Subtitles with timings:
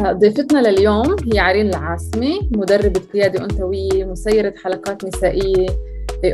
[0.00, 5.66] ضيفتنا لليوم هي عرين العاصمي مدربة قيادة أنثوية مسيرة حلقات نسائية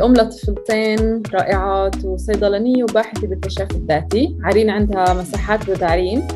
[0.05, 4.37] أم لطفلتين رائعات وصيدلانية وباحثة بالكشاف الذاتي.
[4.43, 6.29] عرين عندها مساحات ودارين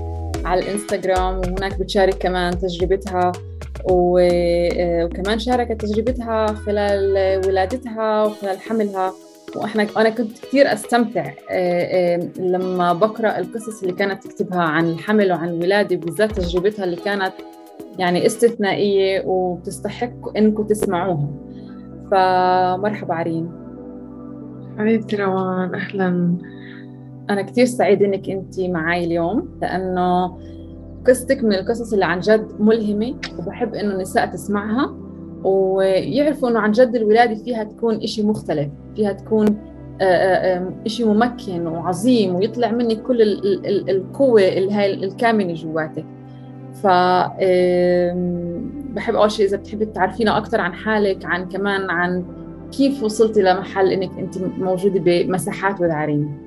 [0.45, 3.33] على الإنستغرام وهناك بتشارك كمان تجربتها
[3.91, 7.17] وكمان شاركت تجربتها خلال
[7.47, 9.13] ولادتها وخلال حملها.
[9.57, 11.33] وإحنا أنا كنت كثير أستمتع
[12.39, 17.33] لما بقرأ القصص اللي كانت تكتبها عن الحمل وعن الولاده بالذات تجربتها اللي كانت
[17.99, 21.29] يعني استثنائية وبتستحق إنكم تسمعوها.
[22.11, 23.51] فمرحبا عرين.
[24.79, 26.37] حبيبتي روان أهلا.
[27.31, 30.39] أنا كثير سعيدة إنك أنت معي اليوم لأنه
[31.07, 35.06] قصتك من القصص اللي عن جد ملهمة وبحب إنه النساء تسمعها.
[35.45, 39.47] ويعرفوا إنه عن جد الولادة فيها تكون إشي مختلف فيها تكون
[40.87, 43.23] إشي ممكن وعظيم ويطلع منك كل
[43.89, 46.05] القوة هاي الكامنة جواتك.
[46.83, 46.87] ف
[48.95, 52.25] بحب أول شيء إذا بتحبي تعرفينا أكثر عن حالك عن كمان عن
[52.73, 56.46] كيف وصلتي لمحل إنك أنت موجودة بمساحات ودعارين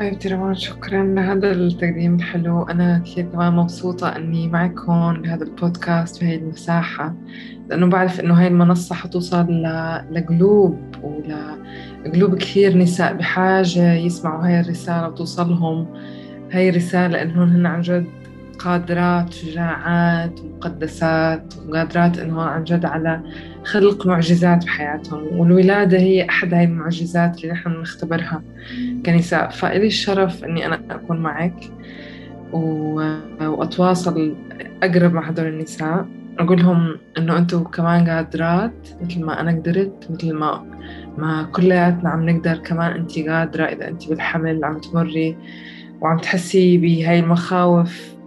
[0.00, 1.02] حبيبتي روان شكرا.
[1.02, 7.14] لهذا التقديم الحلو أنا كثير كمان مبسوطة أني معكم بهذا البودكاست هاي المساحة
[7.68, 9.62] لأنه بعرف إنه هاي المنصة حتوصل
[10.10, 15.86] لقلوب ولقلوب كثير نساء بحاجة يسمعوا هاي الرسالة وتوصلهم
[16.52, 18.19] هاي الرسالة إنهم هن عن جد
[18.64, 23.20] قادرات شجاعات مقدسات وقادرات إنهم عن جد على
[23.64, 25.38] خلق معجزات بحياتهم.
[25.38, 28.42] والولادة هي أحد هاي المعجزات اللي نحن نختبرها
[29.06, 29.50] كنساء.
[29.50, 31.54] فإلي الشرف أني أنا أكون معك
[32.52, 34.36] وأتواصل
[34.82, 36.06] أقرب مع هدول النساء.
[36.38, 40.64] أقول لهم إنه أنتم كمان قادرات مثل ما أنا قدرت مثل ما
[41.18, 45.36] ما كلياتنا عم نقدر كمان أنت قادرة إذا أنت بالحمل عم تمري
[46.00, 48.19] وعم تحسي بهاي المخاوف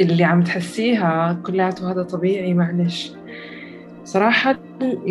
[0.00, 3.12] اللي عم تحسيها كلياته هذا طبيعي معلش.
[4.04, 4.58] صراحة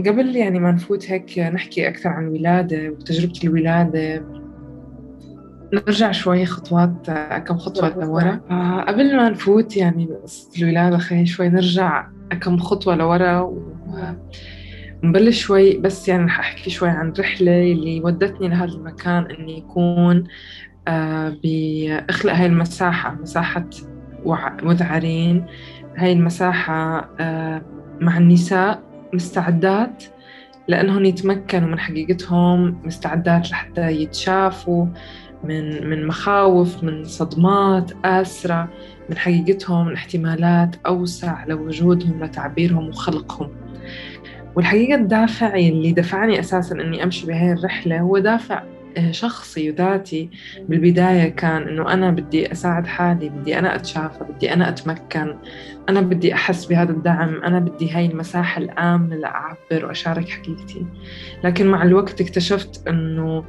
[0.07, 4.25] قبل يعني ما نفوت هيك نحكي أكثر عن الولادة وتجربة الولادة.
[5.73, 7.11] نرجع شوي خطوات
[7.47, 12.07] كم خطوة لورا؟ آه، قبل ما نفوت يعني بقصة الولادة خلينا شوي نرجع
[12.41, 13.53] كم خطوة لورا
[15.03, 15.77] ونبلش شوي.
[15.77, 20.23] بس يعني رح أحكي شوي عن الرحلة اللي ودتني لهذا المكان إني يكون
[20.87, 23.69] آه بأخلق هاي المساحة مساحة
[24.63, 25.45] وذعرين
[25.97, 27.61] هاي المساحة آه
[28.01, 30.03] مع النساء مستعدات
[30.67, 34.85] لأنهم يتمكنوا من حقيقتهم مستعدات لحتى يتشافوا
[35.43, 38.69] من من مخاوف من صدمات آسرة
[39.09, 43.49] من حقيقتهم من احتمالات أوسع لوجودهم لتعبيرهم وخلقهم.
[44.55, 48.63] والحقيقة الدافع اللي دفعني أساسا أني أمشي بهاي الرحلة هو دافع
[49.11, 50.29] شخصي وذاتي
[50.69, 55.35] بالبداية كان إنه أنا بدي أساعد حالي بدي أنا أتشافى بدي أنا أتمكن
[55.89, 60.85] أنا بدي أحس بهذا الدعم أنا بدي هاي المساحة الآمنة لأعبر وأشارك حقيقتي.
[61.43, 63.43] لكن مع الوقت اكتشفت إنه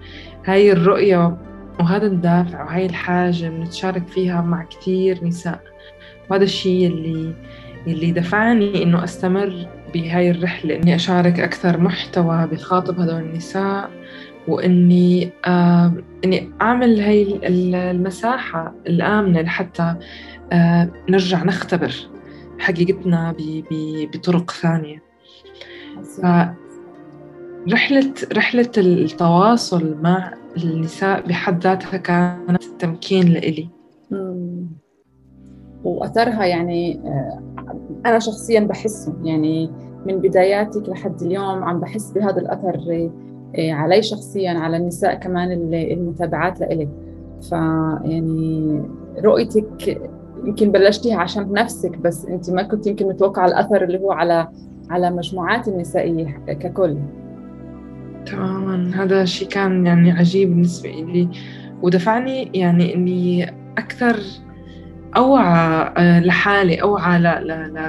[0.46, 1.36] هاي الرؤية
[1.80, 5.60] وهذا الدافع وهاي الحاجة بنتشارك فيها مع كثير نساء.
[6.30, 7.34] وهذا الشيء اللي
[7.86, 13.90] اللي دفعني إنه أستمر بهاي الرحلة إني أشارك أكثر محتوى بخاطب هذول النساء
[14.48, 15.92] وإني آه
[16.24, 17.40] إني أعمل هاي
[17.90, 19.94] المساحة الآمنة لحتى
[20.52, 21.94] آه نرجع نختبر
[22.58, 23.34] حقيقتنا
[24.14, 25.02] بطرق ثانية.
[27.72, 33.68] رحلة رحلة التواصل مع النساء بحد ذاتها كانت تمكين لإلي.
[35.84, 37.42] وأثرها يعني آه،
[38.06, 39.70] أنا شخصيا بحسه يعني
[40.06, 42.80] من بداياتك لحد اليوم عم بحس بهذا الأثر
[43.58, 46.88] علي شخصيا على النساء كمان المتابعات لإلك
[47.48, 48.82] فيعني
[49.24, 50.00] رؤيتك
[50.44, 54.48] يمكن بلشتيها عشان نفسك بس أنت ما كنت يمكن متوقعة الأثر اللي هو على
[54.90, 56.96] على مجموعات النسائية ككل.
[58.26, 59.04] تماما.
[59.04, 61.28] هذا الشيء كان يعني عجيب بالنسبة لي
[61.82, 63.44] ودفعني يعني إني
[63.78, 64.20] أكثر
[65.16, 67.18] أوعى آه، لحالي أوعى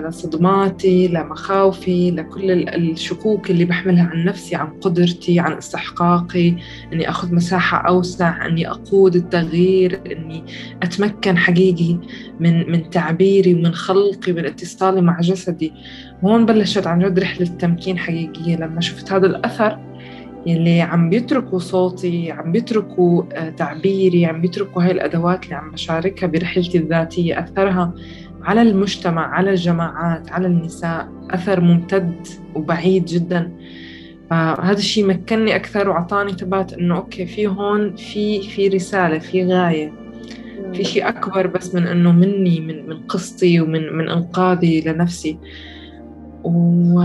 [0.08, 6.56] لصدماتي لمخاوفي لكل الشكوك اللي بحملها عن نفسي عن قدرتي عن استحقاقي
[6.94, 10.44] إني أخذ مساحة أوسع إني أقود التغيير إني
[10.84, 11.98] أتمكن حقيقي
[12.40, 15.74] من من تعبيري ومن خلقي من اتصالي مع جسدي.
[16.24, 19.87] هون بلشت عن جد رحلة تمكين حقيقية لما شفت هذا الأثر.
[20.48, 26.28] يلي عم بيتركوا صوتي عم بيتركوا آه، تعبيري عم بيتركوا هاي الأدوات اللي عم بشاركها
[26.28, 27.40] برحلتي الذاتية.
[27.40, 27.94] أثرها
[28.42, 33.52] على المجتمع على الجماعات على النساء أثر ممتد وبعيد جدا.
[34.30, 39.94] فهذا الشيء مكنني أكثر وعطاني ثبات إنه okay في هون في في رسالة في غاية.
[40.74, 45.38] في شيء أكبر بس من إنه مني من من قصتي ومن من إنقاذي لنفسي.
[46.44, 47.02] و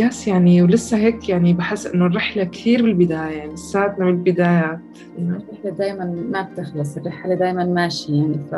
[0.00, 4.80] yes يعني ولسه هيك يعني بحس إنه الرحلة كثير بالبداية يعني لساتنا بالبدايات
[5.18, 8.54] الرحلة دائما ما بتخلص الرحلة دائما ماشية يعني ف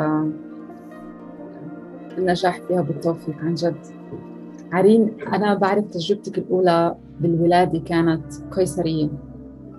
[2.17, 3.75] النجاح فيها بالتوفيق عن جد.
[4.71, 9.09] عرين أنا بعرف تجربتك الأولى بالولادة كانت قيصرية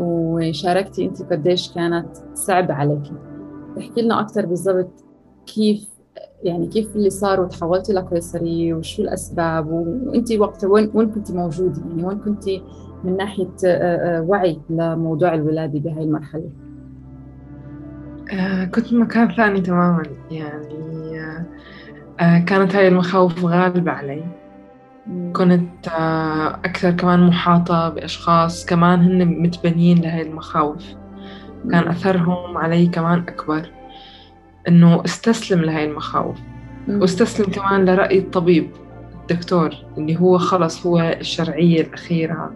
[0.01, 3.03] وشاركتي أنت قديش كانت صعبة عليك
[3.79, 5.05] احكي لنا أكثر بالضبط
[5.47, 5.89] كيف
[6.45, 12.05] يعني كيف اللي صار وتحولتي لقيصرية وشو الأسباب وأنت وقتها وين وين كنت موجودة؟ يعني
[12.05, 12.45] وين كنت
[13.05, 16.51] من ناحية آه، آه، وعي لموضوع الولادة بهاي المرحلة؟
[18.33, 20.03] آه كنت مكان ثاني تماما.
[20.31, 21.21] يعني
[22.21, 24.25] آه كانت هاي المخاوف غالبة علي.
[25.33, 30.85] كنت آه أكثر كمان محاطة بأشخاص كمان هن متبنيين لهاي المخاوف.
[31.71, 33.71] كان أثرهم علي كمان أكبر.
[34.69, 36.37] إنه استسلم لهاي المخاوف.
[36.89, 38.71] واستسلم كمان لرأي الطبيب
[39.21, 42.53] الدكتور اللي هو خلص هو الشرعية الأخيرة.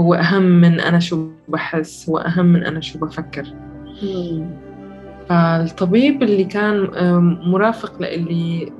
[0.00, 3.46] هو أهم من أنا شو بحس هو أهم من أنا شو بفكر.
[5.28, 6.88] فالطبيب اللي كان
[7.46, 8.72] مرافق لإلي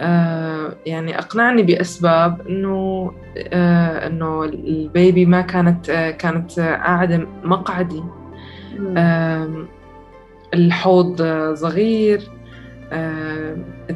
[0.00, 8.02] آه، يعني أقنعني بأسباب إنه آه، إنه البيبي ما كانت آه، كانت قاعدة مقعدي.
[10.54, 11.22] الحوض
[11.54, 12.20] صغير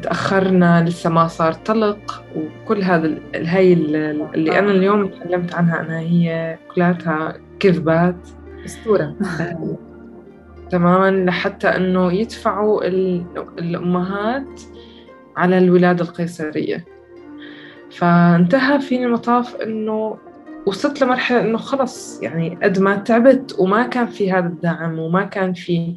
[0.02, 6.58] تأخرنا لسه ما صار طلق وكل هذا هاي اللي أنا اليوم تكلمت عنها أنا هي
[6.74, 8.16] كلها كذبات.
[8.66, 9.14] أسطورة.
[10.70, 12.84] تماما لحتى إنه يدفعوا
[13.58, 14.60] الأمهات
[15.36, 16.84] على الولادة القيصرية.
[17.90, 20.18] فانتهى فيني المطاف إنه
[20.66, 25.52] وصلت لمرحلة إنه خلص يعني قد ما تعبت وما كان في هذا الدعم وما كان
[25.52, 25.94] في آه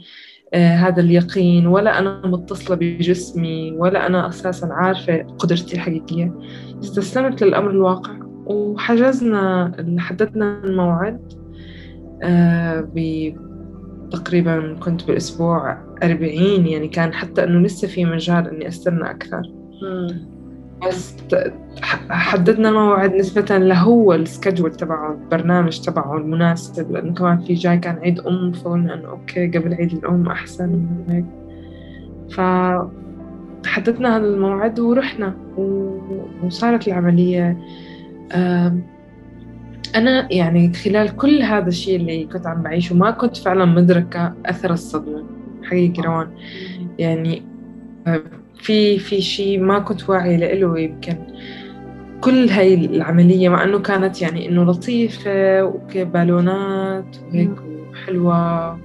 [0.55, 6.33] هذا اليقين ولا أنا متصلة بجسمي ولا أنا أساسا عارفة قدرتي الحقيقية.
[6.83, 8.13] استسلمت للأمر الواقع
[8.45, 11.33] وحجزنا حددنا الموعد
[12.23, 12.87] آه
[14.11, 19.41] تقريبا كنت بالأسبوع أربعين يعني كان حتى إنه لسه في مجال إني أستنى أكثر.
[20.87, 21.15] بس
[22.09, 27.95] حددنا موعد نسبة لهو ال schedule تبعه البرنامج تبعه المناسب لأنه كمان في جاي كان
[27.95, 30.85] عيد أم فقلنا إنه okay قبل عيد الأم أحسن.
[31.09, 31.25] هيك
[32.31, 35.33] فحددنا هذا الموعد ورحنا
[36.43, 37.57] وصارت العملية
[39.95, 44.73] أنا يعني خلال كل هذا الشيء اللي كنت عم بعيشه ما كنت فعلا مدركة أثر
[44.73, 45.23] الصدمة
[45.63, 46.27] حقيقي روان.
[46.99, 47.43] يعني
[48.63, 51.17] في في شيء ما كنت واعية له يمكن.
[52.21, 57.51] كل هاي العملية مع إنه كانت يعني إنه لطيفة وبالونات وهيك
[57.91, 58.79] وحلوة.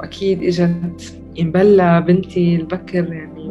[0.00, 3.50] وأكيد إجت ينبلى بنتي البكر يعني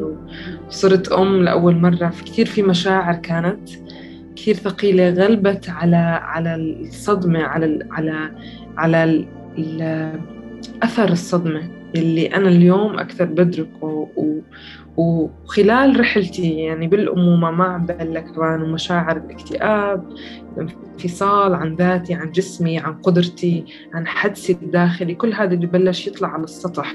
[0.67, 2.09] وصرت أم لأول مرة.
[2.09, 3.69] في كثير في مشاعر كانت.
[4.35, 5.09] كثير ثقيلة.
[5.09, 8.31] غلبت على على الصدمة على على
[8.77, 9.25] على
[10.83, 11.61] أثر الصدمة
[11.95, 14.07] اللي أنا اليوم أكثر بدركه
[14.99, 20.13] وخلال رحلتي يعني بالأمومة ما عم بقلك كمان ومشاعر الاكتئاب
[20.59, 26.27] انفصال عن ذاتي عن جسمي عن قدرتي عن حدسي الداخلي كل هذا اللي بلش يطلع
[26.27, 26.93] على السطح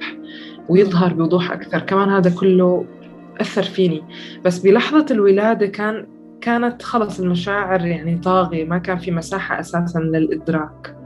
[0.69, 1.79] ويظهر بوضوح أكثر.
[1.79, 2.84] كمان هذا كله
[3.41, 4.03] أثر فيني.
[4.44, 6.06] بس بلحظة الولادة كان
[6.41, 10.96] كانت خلص المشاعر يعني طاغية ما كان في مساحة أساسا للإدراك.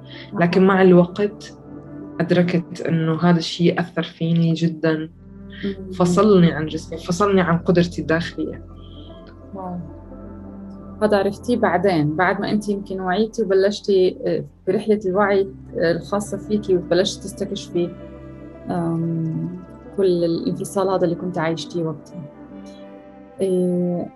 [0.40, 1.54] لكن مع الوقت
[2.20, 5.10] أدركت إنه هذا الشيء أثر فيني جدا.
[5.98, 8.64] فصلني عن جسمي فصلني عن قدرتي الداخلية.
[11.02, 15.48] هذا عرفتيه بعدين بعد ما أنت يمكن وعيتي وبلشتي آه، برحلة الوعي
[15.78, 17.90] آه، الخاصة فيكي وبلشتي تستكشفي
[19.96, 22.22] كل الانفصال هذا اللي كنت عايشتيه وقتها.
[23.42, 24.08] آه،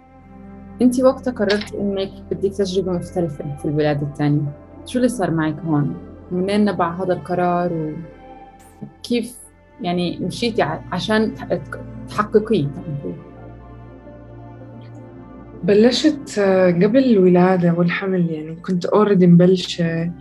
[0.82, 4.52] انت وقتها قررت انك بدك تجربة مختلفة في الولاده الثانية
[4.86, 5.96] شو اللي صار معك هون؟
[6.30, 7.96] منين نبع هذا القرار؟
[8.82, 9.41] وكيف
[9.82, 10.62] يعني مشيتي
[10.92, 11.34] عشان
[12.08, 12.68] تحققيه.
[15.64, 20.12] بلشت آه، قبل الولادة والحمل يعني كنت اوريدي مبلشة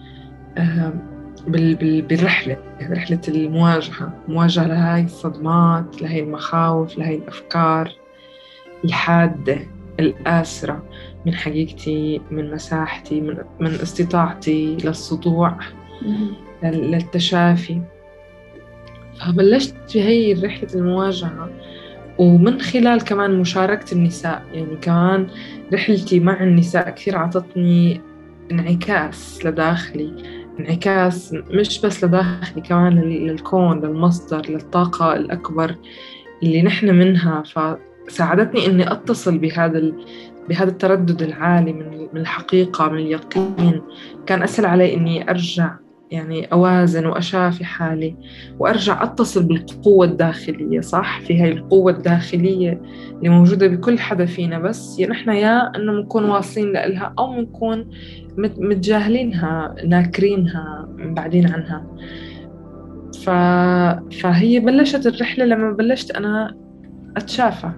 [0.58, 0.94] آه،
[1.48, 7.92] بالرحلة رحلة المواجهة مواجهة لهاي الصدمات لهاي المخاوف لهاي الأفكار
[8.86, 9.60] الحادة
[10.00, 10.84] الآسرة
[11.26, 15.58] من حقيقتي من مساحتي من, من استطاعتي للسطوع
[16.64, 17.82] للتشافي.
[19.26, 21.50] فبلشت في هي رحلة المواجهة
[22.18, 25.28] ومن خلال كمان مشاركة النساء يعني كمان
[25.74, 28.02] رحلتي مع النساء كثير عطتني
[28.52, 35.76] انعكاس لداخلي انعكاس مش بس لداخلي كمان للكون للمصدر للطاقة الأكبر
[36.44, 37.44] اللي نحن منها.
[38.08, 39.92] فساعدتني إني أتصل بهذا
[40.50, 43.82] بهذا التردد العالي من من الحقيقة من اليقين.
[44.26, 45.76] كان أسهل علي إني أرجع
[46.12, 48.16] يعني أوازن وأشافي حالي
[48.60, 52.82] وأرجع أتصل بالقوة الداخلية صح؟ في هاي القوة الداخلية
[53.18, 57.90] اللي موجودة بكل حدا فينا بس نحن يا إنه بنكون واصلين لإلها أو بنكون
[58.38, 61.86] متجاهلينها ناكرينها بعدين عنها.
[63.24, 63.30] ف...
[64.22, 66.58] فهي بلشت الرحلة لما بلشت أنا
[67.18, 67.72] أتشافى.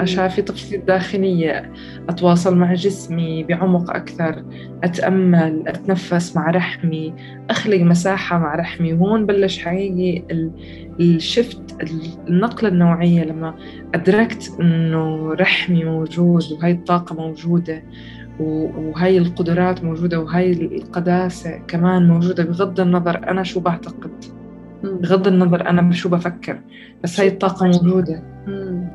[0.00, 1.72] أشافي طفلتي الداخلية
[2.08, 4.44] أتواصل مع جسمي بعمق أكثر
[4.84, 7.14] أتأمل أتنفس مع رحمي
[7.50, 8.92] أخلق مساحة مع رحمي.
[8.92, 10.22] وهون بلش حقيقي
[11.00, 11.76] الشفت
[12.28, 13.54] النقلة النوعية لما
[13.94, 17.84] أدركت إنه رحمي موجود وهي الطاقة موجودة
[18.40, 24.24] وهي القدرات موجودة وهي القداسة كمان موجودة بغض النظر أنا شو بعتقد.
[24.82, 26.60] بغض النظر أنا شو بفكر
[27.04, 28.35] بس هاي الطاقة موجودة.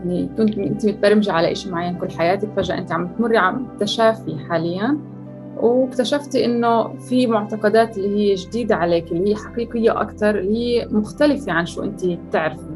[0.06, 4.38] يعني كنت أنت متبرمجة على شيء معين كل حياتك فجأة أنت عم تمري عم تشافي
[4.50, 4.98] حاليا.
[5.58, 11.52] واكتشفتي إنه في معتقدات اللي هي جديدة عليك اللي هي حقيقية أكثر اللي هي مختلفة
[11.52, 12.76] عن شو أنت بتعرفي.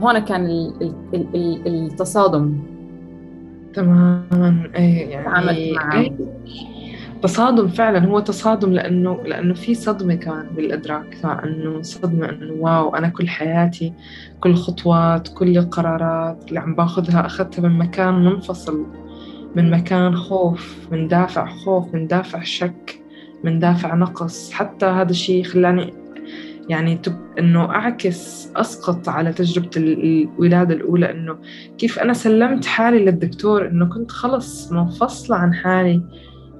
[0.00, 2.58] هون كان ال ال ال التصادم.
[3.74, 4.70] تماما.
[4.76, 6.12] إيه يعني تعاملت معه إيه.
[7.22, 13.08] تصادم فعلا هو تصادم لأنه لأنه في صدمة كمان بالإدراك فإنه صدمة إنه واو أنا
[13.08, 13.92] كل حياتي
[14.40, 18.86] كل خطوات كل القرارات اللي عم باخذها أخذتها من مكان منفصل
[19.56, 23.02] من مكان خوف من دافع خوف من دافع شك
[23.44, 24.52] من دافع نقص.
[24.52, 25.94] حتى هذا الشيء خلاني
[26.68, 27.16] يعني تب...
[27.38, 31.36] إنه أعكس أسقط على تجربة الولادة الأولى إنه
[31.78, 36.02] كيف أنا سلمت حالي للدكتور إنه كنت خلص منفصلة عن حالي.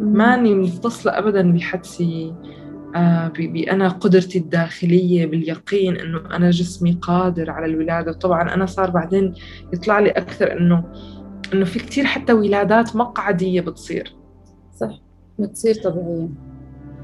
[0.02, 2.34] ماني متصلة أبدا بحدسي
[2.96, 8.10] آه بأنا قدرتي الداخلية باليقين إنه أنا جسمي قادر على الولادة.
[8.10, 9.34] وطبعا أنا صار بعدين
[9.72, 10.84] يطلع لي أكثر إنه
[11.54, 14.14] إنه في كتير حتى ولادات مقعدية بتصير.
[14.76, 15.00] صح.
[15.38, 16.28] بتصير طبيعية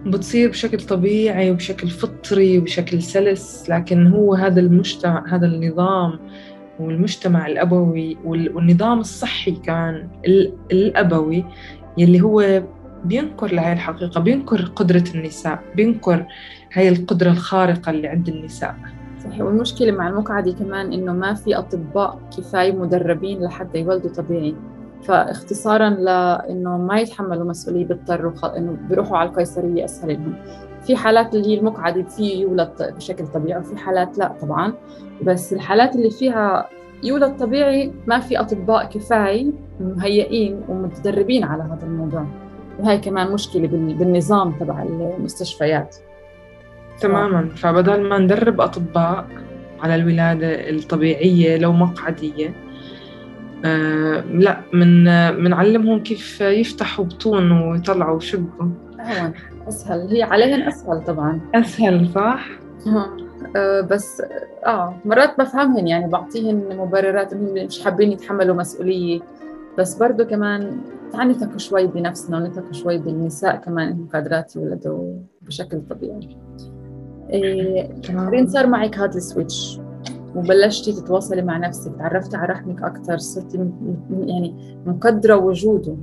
[0.07, 6.19] بتصير بشكل طبيعي وبشكل فطري وبشكل سلس لكن هو هذا المجتمع هذا النظام
[6.81, 10.09] والمجتمع الأبوي والنظام الصحي كان
[10.73, 11.45] الأبوي
[11.99, 12.63] يلي هو
[13.05, 16.27] بينكر لهي الحقيقة بينكر قدرة النساء بينكر
[16.73, 18.75] هاي القدرة الخارقة اللي عند النساء.
[19.25, 24.55] صحيح والمشكلة مع المقعدة كمان إنه ما في أطباء كفاية مدربين لحتى يولدوا طبيعي.
[25.03, 28.45] فاختصارا لإنه ما يتحملوا مسؤولية بيضطروا خ...
[28.45, 30.35] إنه بيروحوا على القيصرية أسهل لهم
[30.83, 34.73] في حالات اللي هي المقعدة في يولد بشكل طبيعي وفي حالات لا طبعا.
[35.23, 36.69] بس الحالات اللي فيها
[37.05, 39.51] يولد طبيعي ما في أطباء كفاية
[39.81, 42.27] مهيئين ومتدربين على هذا الموضوع.
[42.79, 45.97] وهي كمان مشكلة بالنظام تبع المستشفيات.
[47.01, 47.49] تماما.
[47.57, 49.27] فبدل ما ندرب أطباء
[49.81, 52.55] على الولادة الطبيعية لو مقعدية
[53.65, 55.05] آه لا من
[55.45, 58.69] بنعلمهم كيف يفتحوا بطون ويطلعوا ويشقوا
[59.01, 59.33] أهون
[59.69, 60.09] أسهل.
[60.11, 61.41] هي عليهم أسهل طبعا.
[61.55, 62.49] أسهل صح؟
[63.57, 64.23] آه بس
[64.67, 69.21] آه مرات بفهمهن يعني بعطيهن مبررات إنهم مش حابين يتحملوا مسؤولية.
[69.79, 70.81] بس برضه كمان
[71.13, 76.37] تعال نثق شوي بنفسنا ونثق شوي بالنساء كمان انهم قادرات يولدوا بشكل طبيعي.
[77.31, 79.81] إيه صار معك هذا السويتش
[80.37, 83.71] وبلشتي تتواصلي مع نفسك تعرفتي على رحمك أكثر صرتي
[84.11, 85.97] يعني مقدرة وجوده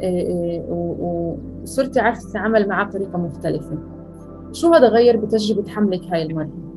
[0.00, 3.78] إيه وصرتي عرفتي تتعامل معه بطريقة مختلفة
[4.52, 6.67] شو هذا غير بتجربة حملك هاي المرة؟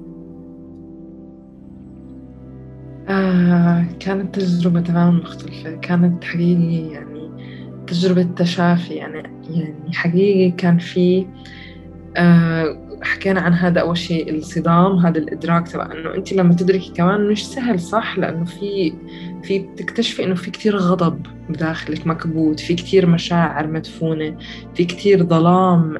[3.12, 5.75] آه كانت تجربة تماما مختلفة.
[5.75, 7.32] كانت حقيقي يعني
[7.88, 8.94] تجربة تشافي.
[8.94, 9.18] يعني
[9.50, 11.27] يعني حقيقي كان في
[12.18, 17.27] آه حكينا عن هذا أول شيء الصدام هذا الإدراك تبع إنه أنت لما تدركي كمان
[17.27, 18.94] مش سهل صح؟ لأنه في
[19.44, 24.38] في بتكتشفي إنه في كتير غضب بداخلك مكبوت في كتير مشاعر مدفونة
[24.75, 25.98] في كتير ظلام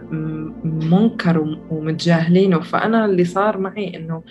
[0.64, 4.24] منكر ومتجاهلينه فأنا اللي صار معي إنه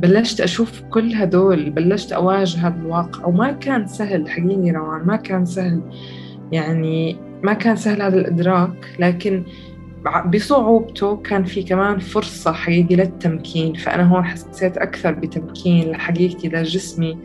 [0.00, 5.44] بلشت أشوف كل هدول بلشت أواجه هذا الواقع وما كان سهل حقيقي روان ما كان
[5.44, 5.80] سهل
[6.52, 9.44] يعني ما كان سهل هذا الإدراك لكن
[10.26, 17.18] بصعوبته كان في كمان فرصة حقيقي للتمكين فأنا هون حسيت أكثر بتمكين لحقيقتي لجسمي.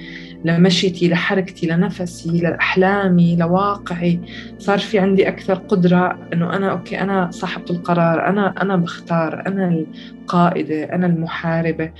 [0.43, 4.19] لمشيتي لحركتي لنفسي لأحلامي لواقعي.
[4.57, 9.85] صار في عندي أكثر قدرة أنه أنا أوكي أنا صاحبة القرار أنا أنا بختار أنا
[10.21, 11.91] القائدة أنا المحاربة.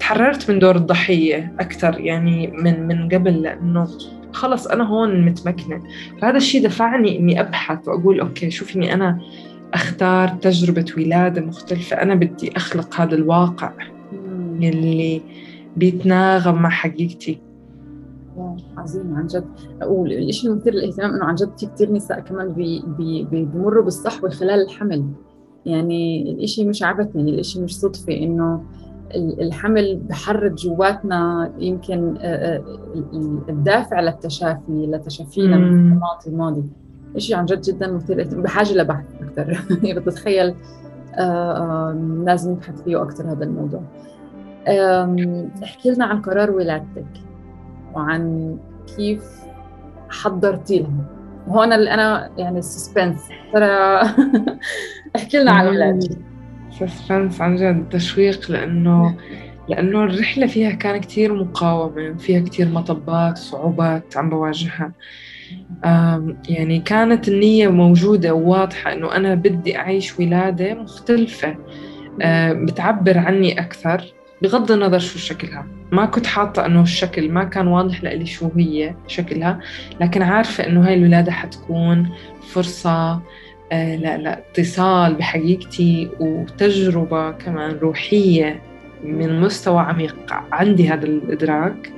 [0.00, 3.88] تحررت من دور الضحية أكثر يعني من من قبل لأنه
[4.32, 5.82] خلص أنا هون متمكنة.
[6.22, 9.20] فهذا الشيء دفعني إني أبحث وأقول okay شوف إني أنا
[9.74, 13.72] أختار تجربة ولادة مختلفة أنا بدي أخلق هذا الواقع
[14.60, 15.22] يلي
[15.76, 17.40] بيتناغم مع حقيقتي.
[18.76, 19.44] عظيم عن جد.
[19.82, 24.62] والشيء المثير للاهتمام؟ إنه عن جد في كثير نساء كمان بي بي بيمروا بالصحوة خلال
[24.62, 25.04] الحمل.
[25.66, 28.12] يعني الإشي مش عبث يعني الإشي مش صدفة.
[28.12, 28.62] إنه
[29.16, 32.62] الحمل بحرك جواتنا يمكن آه، آه،
[33.48, 36.62] الدافع للتشافي لتشافينا من الماضي الماضي.
[37.18, 39.50] شيء عن جد جدا مثير بحاجة لبحث أكثر
[39.82, 40.54] يعني بتتخيل
[41.14, 43.82] آه، لازم نبحث فيه أكثر هذا الموضوع.
[45.64, 47.06] احكي لنا عن قرار ولادتك.
[47.94, 48.56] وعن
[48.96, 49.22] كيف
[50.10, 51.04] حضرتي لها
[51.48, 53.66] هون اللي أنا يعني suspense ترى
[55.16, 56.18] احكي لنا عن ولادك
[56.80, 57.88] suspense عن جد.
[57.90, 59.16] تشويق لأنه
[59.68, 64.92] لأنه الرحلة فيها كان كتير مقاومة فيها كتير مطبات وصعوبات عم بواجهها.
[66.48, 71.56] يعني كانت النية موجودة وواضحة إنه أنا بدي أعيش ولادة مختلفة.
[72.52, 74.04] بتعبر عني أكثر
[74.42, 75.66] بغض النظر شو شكلها.
[75.94, 79.60] ما كنت حاطة إنه الشكل ما كان واضح لإلي شو هي شكلها
[80.00, 82.08] لكن عارفة إنه هاي الولادة حتكون
[82.52, 83.20] فرصة
[83.72, 88.62] آه، لا لا اتصال بحقيقتي وتجربة كمان روحية
[89.04, 90.16] من مستوى عميق
[90.52, 91.92] عندي هذا الإدراك.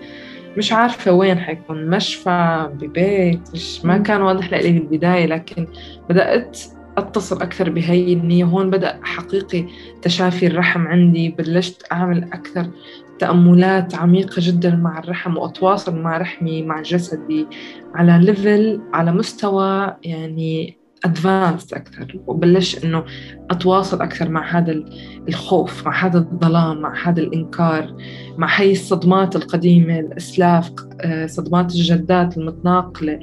[0.56, 5.66] مش عارفة وين حيكون مشفى ببيت مش ما كان واضح لي بالبداية لكن
[6.08, 6.60] بدأت
[6.98, 9.64] أتصل أكثر بهي النية هون بدأ حقيقي
[10.02, 12.70] تشافي الرحم عندي بلشت أعمل أكثر
[13.18, 17.46] تأملات عميقة جدا مع الرحم وأتواصل مع رحمي مع جسدي
[17.94, 22.20] على level على مستوى يعني advanced أكثر.
[22.26, 23.04] وبلش إنه
[23.50, 24.85] أتواصل أكثر مع هذا
[25.28, 27.96] الخوف مع هذا الظلام مع هذا الإنكار
[28.38, 33.20] مع هي الصدمات القديمة الأسلاف آه، صدمات الجدات المتناقلة.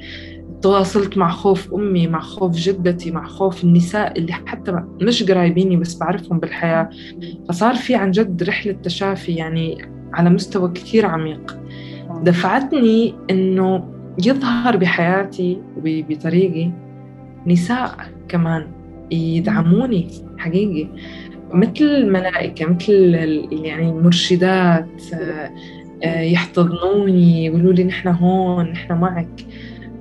[0.62, 5.94] تواصلت مع خوف أمي مع خوف جدتي مع خوف النساء اللي حتى مش قرايبيني بس
[5.94, 6.90] بعرفهم بالحياة.
[7.48, 11.58] فصار في عن جد رحلة تشافي يعني على مستوى كثير عميق.
[12.22, 13.94] دفعتني إنه
[14.26, 16.70] يظهر بحياتي وبطريقي
[17.46, 17.96] نساء
[18.28, 18.66] كمان
[19.10, 20.88] يدعموني حقيقي.
[21.52, 23.14] مثل ملائكة مثل
[23.52, 25.02] يعني مرشدات
[26.04, 29.46] آه، يحتضنوني يقولوا لي نحن هون نحن معك.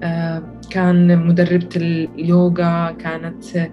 [0.03, 3.69] آه، كان مدربة اليوغا كانت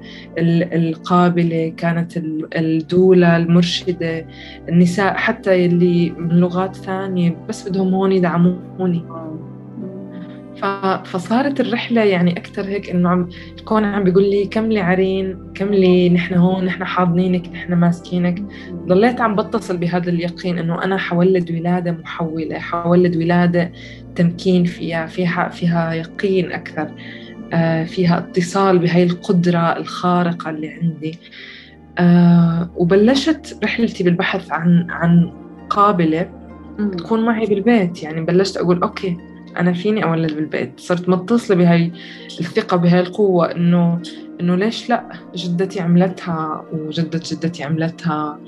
[0.72, 2.16] القابلة كانت
[2.56, 4.26] الدولة المرشدة
[4.68, 9.04] النساء حتى اللي من لغات ثانية بس بدهم هون يدعموني.
[11.04, 16.34] فصارت الرحلة يعني أكثر هيك إنه عم الكون عم بيقول لي كملي عرين كملي نحن
[16.34, 18.42] هون نحن حاضنينك نحن ماسكينك.
[18.86, 23.72] ضليت عم بتصل بهذا اليقين إنه أنا حولد ولادة محولة حولد ولادة
[24.14, 26.90] تمكين فيها فيها فيها يقين أكثر
[27.52, 31.18] آه، فيها اتصال بهاي القدرة الخارقة اللي عندي.
[31.98, 35.32] آه، وبلشت رحلتي بالبحث عن عن
[35.70, 36.30] قابلة
[36.98, 38.02] تكون معي بالبيت.
[38.02, 40.80] يعني بلشت أقول أوكي أنا فيني أولد بالبيت.
[40.80, 41.92] صرت متصلة بهاي
[42.40, 44.02] الثقة بهاي القوة إنه
[44.40, 48.40] إنه ليش لأ؟ جدتي عملتها وجدة جدتي عملتها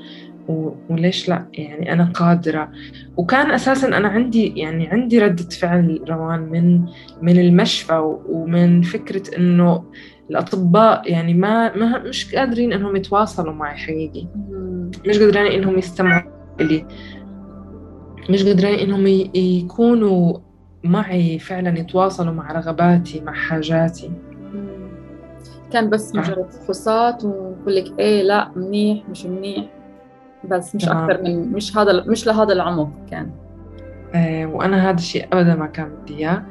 [0.88, 2.70] وليش لا؟ يعني أنا قادرة.
[3.16, 6.84] وكان أساسا أنا عندي يعني عندي ردة فعل روان من
[7.22, 9.84] من المشفى ومن فكرة إنه
[10.30, 14.26] الأطباء يعني ما, ما مش قادرين إنهم يتواصلوا معي حقيقي.
[15.06, 16.22] مش قادرين إنهم يستمعوا
[16.60, 16.86] لي.
[18.30, 20.38] مش قادرين إنهم يكونوا
[20.84, 24.10] معي فعلا يتواصلوا مع رغباتي مع حاجاتي.
[25.72, 29.64] كان بس مجرد فحوصات ويقول لك إيه لا منيح مش منيح.
[30.50, 33.30] بس مش أكثر من مش هذا مش لهذا العمق كان.
[34.14, 36.42] آه وأنا هذا الشيء ابدا ما كان بدي إياه.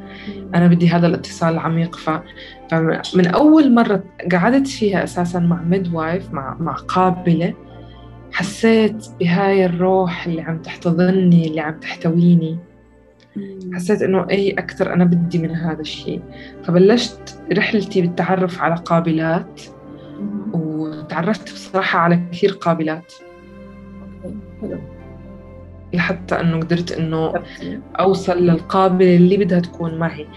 [0.55, 1.95] أنا بدي هذا الاتصال العميق.
[1.95, 2.09] ف...
[2.71, 7.53] فمن أول مرة قعدت فيها أساسا مع midwife مع مع قابلة
[8.31, 12.59] حسيت بهاي الروح اللي عم تحتضني اللي عم تحتويني.
[13.73, 16.21] حسيت إنه اي أكثر أنا بدي من هذا الشيء.
[16.63, 19.61] فبلشت رحلتي بالتعرف على قابلات
[20.53, 23.13] وتعرفت بصراحة على كثير قابلات.
[25.93, 27.33] لحتى إنه قدرت إنه
[27.99, 30.27] أوصل للقابلة اللي بدها تكون معي.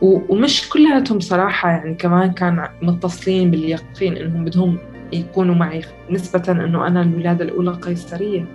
[0.00, 4.78] ومش كلياتهم صراحة يعني كمان كان متصلين باليقين إنهم بدهم
[5.12, 8.46] يكونوا معي نسبة إنه أنا الولادة الأولى قيصرية.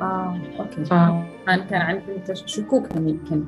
[0.00, 1.33] آه أوكي.
[1.46, 1.50] ف...
[1.50, 3.44] كان عندهم شكوك يمكن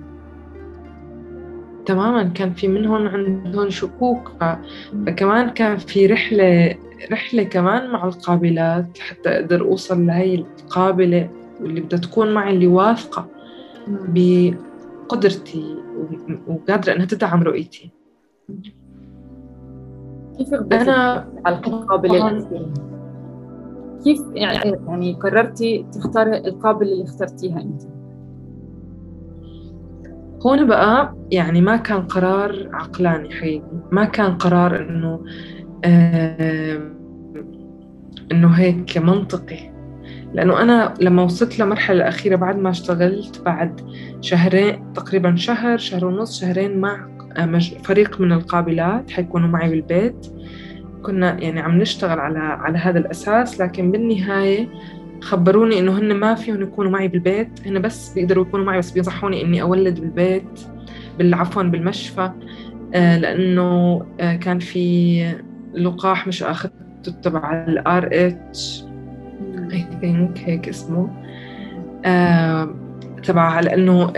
[1.87, 4.33] تماما كان في منهم عندهم شكوك.
[5.07, 6.77] فكمان كان في رحلة
[7.13, 11.31] رحلة كمان مع القابلات حتى أقدر أوصل لهي القابلة
[11.61, 13.29] واللي بدها تكون معي اللي واثقة
[13.89, 15.77] بقدرتي
[16.47, 17.91] وقادرة إنها تدعم رؤيتي.
[20.39, 22.49] كيف أنا على القابلة؟
[24.05, 27.83] كيف يعني يعني قررتي تختاري القابلة اللي اخترتيها أنت؟
[30.47, 33.63] هون بقى يعني ما كان قرار عقلاني حقيقي.
[33.93, 35.21] ما كان قرار إنه
[35.85, 36.81] آه
[38.33, 39.77] إنه هيك منطقي.
[40.35, 43.81] لأنه أنا لما وصلت لمرحلة الأخيرة بعد ما اشتغلت بعد
[44.21, 50.27] شهرين تقريبا شهر شهر ونص شهرين مع آه، فريق من القابلات حيكونوا معي بالبيت.
[51.07, 54.69] كنا يعني عم نشتغل على على هذا الأساس لكن بالنهاية
[55.21, 59.43] خبروني إنه هن ما فيهم يكونوا معي بالبيت هن بس بيقدروا يكونوا معي بس بينصحوني
[59.43, 60.61] إني أولد بالبيت
[61.21, 62.31] عفوا بالمشفى
[62.95, 65.35] آه، لأنه آه، كان في
[65.75, 68.85] لقاح مش أخذته تبع ال RH
[69.73, 71.11] I think هيك اسمه
[72.05, 72.75] آه
[73.23, 74.13] تبع لأنه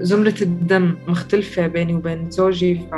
[0.00, 2.94] زمرة الدم مختلفة بيني وبين زوجي ف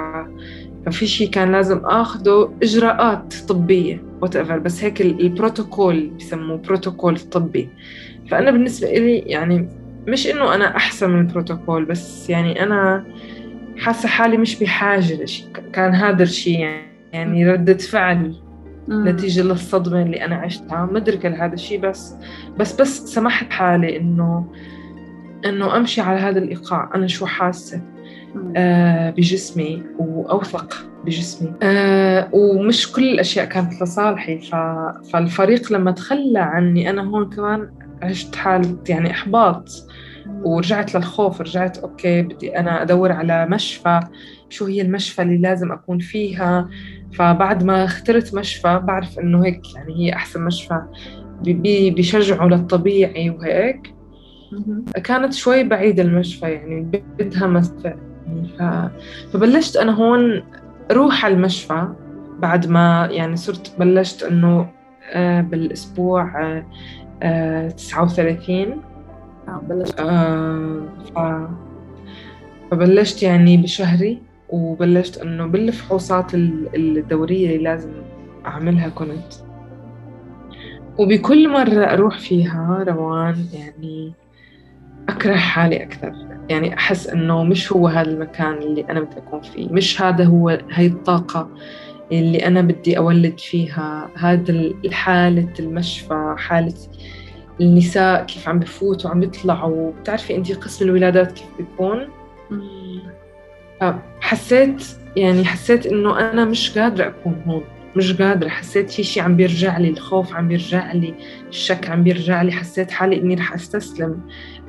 [0.86, 7.68] ففي شيء كان لازم اخذه إجراءات طبية وات بس هيك البروتوكول بسموه بروتوكول طبي.
[8.30, 9.68] فأنا بالنسبة لي يعني
[10.06, 13.04] مش إنه أنا أحسن من البروتوكول بس يعني أنا
[13.78, 16.68] حاسة حالي مش بحاجة لشيء كان هذا الشيء
[17.12, 18.36] يعني ردة فعل
[18.88, 20.88] نتيجة للصدمة اللي أنا عشتها.
[20.92, 22.14] مدركة لهذا الشيء بس
[22.58, 24.52] بس بس سمحت حالي إنه
[25.46, 26.90] إنه أمشي على هذا الإيقاع.
[26.94, 27.80] أنا شو حاسة؟
[29.16, 31.52] بجسمي وأوثق بجسمي.
[31.62, 34.40] آه ومش كل الأشياء كانت لصالحي.
[35.12, 37.70] فالفريق لما تخلى عني أنا هون كمان
[38.02, 39.68] عشت حالة يعني إحباط.
[40.42, 44.00] ورجعت للخوف رجعت أوكي بدي أنا أدور على مشفى.
[44.48, 46.68] شو هي المشفى اللي لازم أكون فيها؟
[47.12, 50.82] فبعد ما اخترت مشفى بعرف إنه هيك يعني هي أحسن مشفى.
[51.42, 53.94] بيشجعوا للطبيعي وهيك.
[55.04, 56.80] كانت شوي بعيدة المشفى يعني
[57.18, 57.94] بدها مسفى
[58.60, 58.90] يعني.
[59.32, 60.42] فبلشت أنا هون
[60.92, 61.88] روح على المشفى
[62.38, 64.66] بعد ما يعني صرت بلشت إنه
[65.12, 66.32] آه، بالأسبوع
[67.22, 68.80] آه، تسعة وثلاثين.
[69.48, 70.00] آه، بلشت.
[72.70, 77.92] فبلشت يعني بشهري وبلشت إنه بالفحوصات الدورية اللي لازم
[78.46, 79.32] أعملها كنت.
[80.98, 84.12] وبكل مرة أروح فيها روان يعني
[85.08, 86.29] أكره حالي أكثر.
[86.50, 89.68] يعني أحس إنه مش هو هذا المكان اللي أنا بدي أكون فيه.
[89.68, 91.48] مش هذا هو هاي الطاقة
[92.12, 94.10] اللي أنا بدي أولد فيها.
[94.16, 94.52] هذا
[94.84, 96.74] الحالة المشفى حالة
[97.60, 102.08] النساء كيف عم بفوتوا وعم بيطلعوا بتعرفي أنت قسم الولادات كيف بيكون؟
[104.20, 104.84] حسيت
[105.16, 107.64] يعني حسيت إنه أنا مش قادرة أكون هون.
[107.96, 108.48] مش قادرة.
[108.48, 111.14] حسيت في شيء عم بيرجع لي الخوف عم بيرجع لي
[111.48, 112.52] الشك عم بيرجع لي.
[112.52, 114.20] حسيت حالي إني رح أستسلم.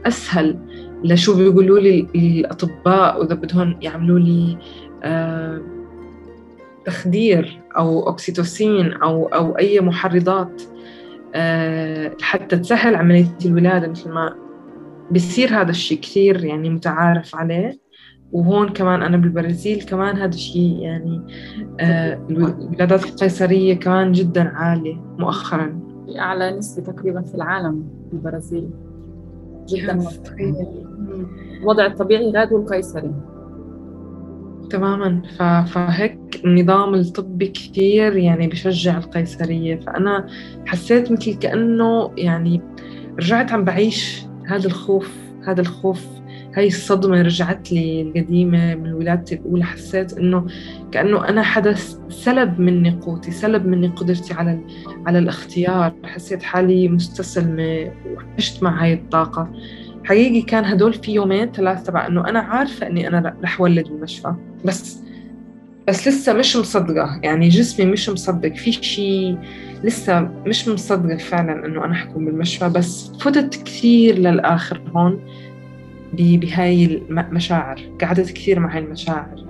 [0.05, 0.59] أسهل.
[1.03, 4.57] لشو بيقولوا لي الأطباء وإذا بدهم يعملوا لي
[5.03, 5.61] آه
[6.85, 10.61] تخدير أو أكسيتوسين أو أو أي محرضات
[11.35, 14.35] آه حتى تسهل عملية الولادة مثل ما
[15.11, 17.79] بصير هذا الشيء كثير يعني متعارف عليه.
[18.31, 21.21] وهون كمان أنا بالبرازيل كمان هذا الشيء يعني
[21.79, 25.79] آه الولادات القيصرية كمان جدا عالية مؤخرا.
[26.19, 28.69] أعلى نسبة تقريبا في العالم البرازيل
[29.69, 29.99] جدا
[31.61, 33.11] الوضع الطبيعي غاد والقيصري.
[34.69, 35.21] تماما.
[35.65, 39.79] فهيك النظام الطبي كثير يعني بشجع القيصرية.
[39.79, 40.27] فأنا
[40.65, 42.61] حسيت مثل كأنه يعني
[43.19, 46.05] رجعت عم بعيش هذا الخوف هذا الخوف
[46.55, 49.63] هاي الصدمة رجعت لي القديمة من ولادتي الأولى.
[49.63, 50.45] حسيت إنه
[50.91, 51.75] كأنه أنا حدا
[52.09, 54.59] سلب مني قوتي سلب مني قدرتي على
[55.05, 55.93] على الاختيار.
[56.03, 59.51] حسيت حالي مستسلمة وعشت مع هاي الطاقة.
[60.03, 64.33] حقيقي كان هدول في يومين ثلاث تبع إنه أنا عارفة إني أنا رح ولد بالمشفى
[64.65, 65.01] بس
[65.87, 67.19] بس لسه مش مصدقة.
[67.23, 68.55] يعني جسمي مش مصدق.
[68.55, 69.37] في شيء
[69.83, 72.69] لسه مش مصدقة فعلا إنه أنا حكون بالمشفى.
[72.69, 75.19] بس فتت كثير للآخر هون
[76.13, 77.81] بهاي المشاعر.
[78.01, 79.45] قعدت كثير مع هاي المشاعر.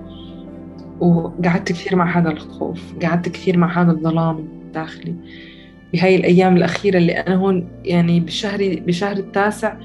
[1.00, 2.80] وقعدت كثير مع هذا الخوف.
[3.02, 5.14] قعدت كثير مع هذا الظلام الداخلي.
[5.92, 9.76] بهاي الأيام الأخيرة اللي أنا هون يعني بشهري بشهر التاسع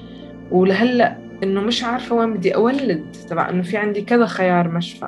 [0.51, 3.05] ولهلأ إنه مش عارفة وين بدي أولد.
[3.29, 5.07] تبع إنه في عندي كذا خيار مشفى.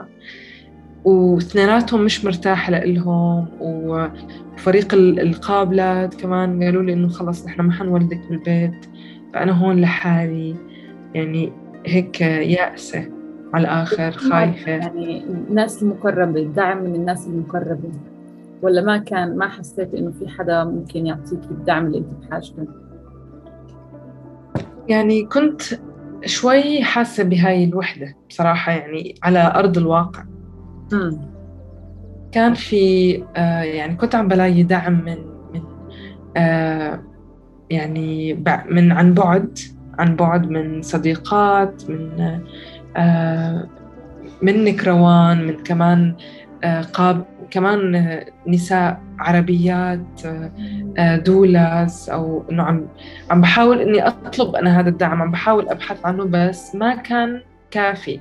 [1.05, 3.47] واثنيناتهم مش مرتاحة لإلهم.
[3.61, 8.85] وفريق القابلات كمان قالوا لي إنه خلص نحن ما حنولدك بالبيت.
[9.33, 10.55] فأنا هون لحالي.
[11.13, 11.51] يعني
[11.85, 13.09] هيك يائسة
[13.53, 14.71] على الآخر خايفة.
[14.71, 17.91] يعني الناس المقربة الدعم من الناس المقربة.
[18.61, 22.67] ولا ما كان ما حسيت إنه في حدا ممكن يعطيك الدعم اللي أنت بحاجته.
[24.89, 25.61] يعني كنت
[26.25, 30.23] شوي حاسة بهاي الوحدة بصراحة يعني على أرض الواقع
[30.93, 31.11] م.
[32.31, 35.17] كان في آه يعني كنت عم بلاقي دعم من
[35.53, 35.61] من
[36.37, 37.03] آه
[37.69, 38.33] يعني
[38.69, 39.59] من عن بعد
[39.99, 42.41] عن بعد من صديقات من
[42.97, 43.67] آه،
[44.41, 46.15] منك روان من كمان
[46.93, 50.21] قاب كمان نساء عربيات
[50.99, 52.85] دولاز أو إنه عم
[53.31, 58.19] عم بحاول إني أطلب أنا هذا الدعم عم بحاول أبحث عنه بس ما كان كافي.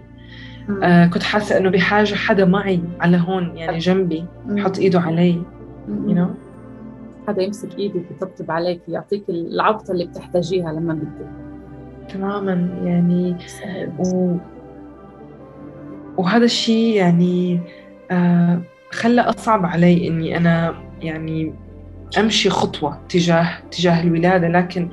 [0.82, 5.42] آه كنت حاسة إنه بحاجة حدا معي على هون يعني جنبي يحط إيده علي
[6.06, 6.28] you know?
[7.28, 11.28] حدا يمسك إيدك ويطبطب عليك يعطيك العبطة اللي بتحتاجيها لما بدك.
[12.08, 13.36] تماما يعني
[13.98, 14.36] و...
[16.16, 17.60] وهذا الشيء يعني
[18.10, 18.60] آه
[18.92, 21.54] خلى أصعب علي إني أنا يعني
[22.18, 24.88] أمشي خطوة تجاه تجاه الولادة لكن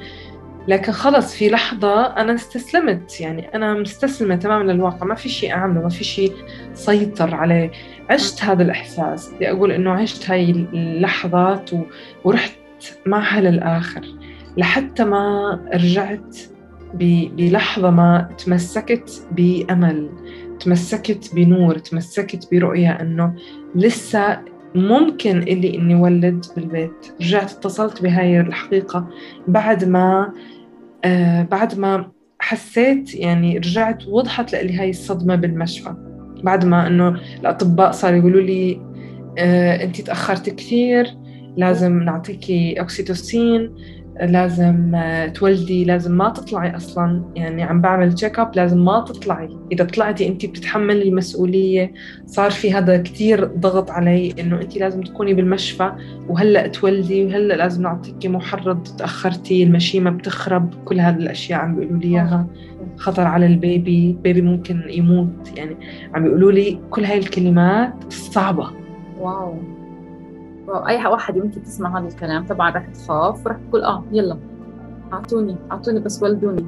[0.67, 3.21] لكن خلص في لحظة أنا استسلمت.
[3.21, 5.05] يعني أنا مستسلمة تماما للواقع.
[5.05, 6.34] ما في شيء أعمله ما في شيء
[6.73, 7.71] سيطر عليه.
[8.10, 9.34] عشت هذا الإحساس.
[9.34, 11.81] بدي أقول إنه عشت هاي اللحظات و...
[12.23, 12.51] ورحت
[13.05, 14.01] معها للآخر
[14.58, 16.38] لحتى ما رجعت
[16.93, 20.10] بلحظة ما تمسكت بأمل.
[20.59, 23.35] تمسكت بنور تمسكت برؤية أنه
[23.75, 24.39] لسه
[24.75, 27.13] ممكن إلي إني ولد بالبيت.
[27.21, 29.09] رجعت اتصلت بهاي الحقيقة
[29.47, 30.33] بعد ما
[31.05, 35.95] آه بعد ما حسيت يعني رجعت وضحت لي هاي الصدمة بالمشفى.
[36.43, 38.81] بعد ما إنه الأطباء صاروا يقولوا لي
[39.37, 41.17] آه أنت تأخرت كثير
[41.57, 43.75] لازم نعطيكي أكسيتوسين
[44.21, 45.01] لازم
[45.34, 47.23] تولدي لازم ما تطلعي أصلا.
[47.36, 49.49] يعني عم بعمل check up لازم ما تطلعي.
[49.71, 51.93] إذا طلعتي انت بتتحملي المسؤولية
[52.25, 55.91] صار في هذا كثير ضغط علي إنه انت لازم تكوني بالمشفى.
[56.30, 62.08] وهلأ تولدي وهلأ لازم نعطيكي محرض تأخرتي المشيمة بتخرب كل هذه الأشياء عم بيقولوا لي
[62.08, 62.47] إياها.
[62.97, 65.58] خطر على ال baby baby ممكن يموت.
[65.58, 65.75] يعني
[66.13, 68.69] عم بيقولوا لي كل هاي الكلمات الصعبه
[69.19, 69.74] واو.
[70.69, 74.38] أي واحد يمكن تسمع هذا الكلام طبعا رح تخاف ورح تقول آه يلا
[75.13, 76.65] أعطوني أعطوني بس ولدوني.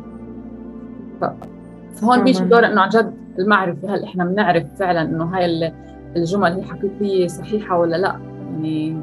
[1.96, 5.74] فهون بيجي دور إنه عن جد المعرفة هل إحنا بنعرف فعلا إنه هاي
[6.16, 8.20] الجمل هي حقيقيه صحيحة ولا لأ؟
[8.52, 8.98] يعني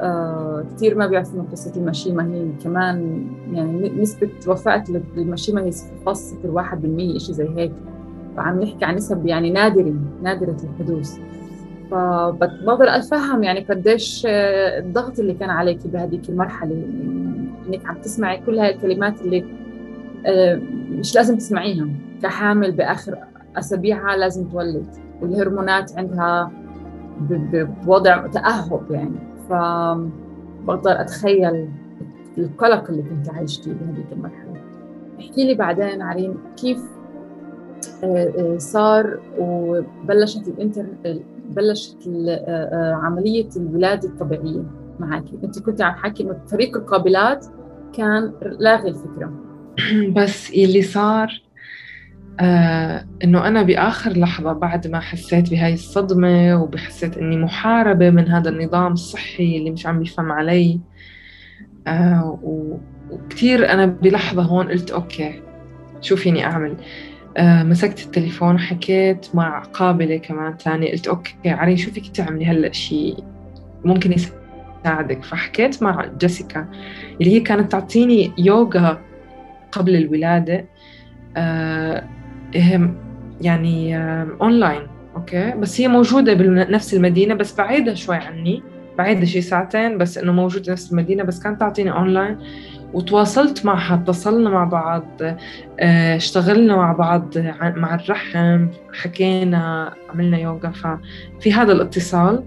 [0.00, 4.84] آه كثير ما بيعرفوا من قصة المشيمة هي كمان يعني نسبة وفاة
[5.16, 7.72] المشيمه هي 0.01% شيء زي هيك.
[8.36, 11.18] فعم نحكي عن نسب يعني نادرة نادرة الحدوث.
[11.92, 16.74] فبقدر اتفهم يعني قديش آه، الضغط اللي كان عليك بهذيك المرحلة.
[17.68, 19.44] إنك عم تسمعي كل هاي الكلمات اللي
[20.26, 21.88] آه، مش لازم تسمعيها
[22.22, 23.18] كحامل بآخر
[23.56, 24.86] أسابيعها لازم تولد.
[25.20, 26.50] والهرمونات عندها
[27.86, 29.18] بوضع تأهب يعني.
[29.48, 31.68] فبقدر أتخيل
[32.38, 34.60] القلق اللي كنت عايشتيه بهذيك المرحلة.
[35.20, 36.80] احكي لي بعدين عرين كيف
[38.04, 41.06] آه، صار وبلشت الانترنت
[41.52, 44.64] بلشت آه، آه، عملية الولادة الطبيعية
[45.00, 45.24] معك.
[45.44, 47.46] أنت كنت عم حكي إنه فريق القابلات
[47.92, 49.32] كان لاغي الفكرة
[50.16, 51.42] بس اللي صار
[52.40, 58.50] آه إنه أنا بآخر لحظة بعد ما حسيت بهاي الصدمة وبحسيت إني محاربة من هذا
[58.50, 60.80] النظام الصحي اللي مش عم بيفهم علي
[61.86, 62.38] آه
[63.10, 65.42] وكثير أنا بلحظة هون قلت okay
[66.00, 71.90] شو فيني أعمل؟ آه مسكت التليفون وحكيت مع قابلة كمان تانية قلت okay عرين شو
[71.90, 73.24] فيك تعملي هلأ شيء
[73.84, 76.68] ممكن يساعدك؟ فحكيت مع جيسيكا
[77.20, 79.00] اللي هي كانت تعطيني يوغا
[79.72, 80.64] قبل الولادة
[81.36, 82.04] آه
[83.40, 88.62] يعني آه online okay؟ بس هي موجودة بنفس المدينة بس بعيدة شوي عني
[88.98, 92.38] بعيدة شي ساعتين بس إنه موجودة نفس المدينة بس كانت تعطيني أونلاين
[92.92, 95.06] وتواصلت معها اتصلنا مع بعض
[95.80, 102.44] آه، اشتغلنا مع بعض مع الرحم حكينا عملنا يوغا ففي هذا الاتصال.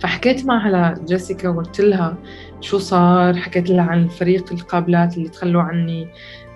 [0.00, 2.16] فحكيت معها لجيسيكا وقلت لها
[2.60, 6.08] شو صار حكيت لها عن فريق القابلات اللي تخلوا عني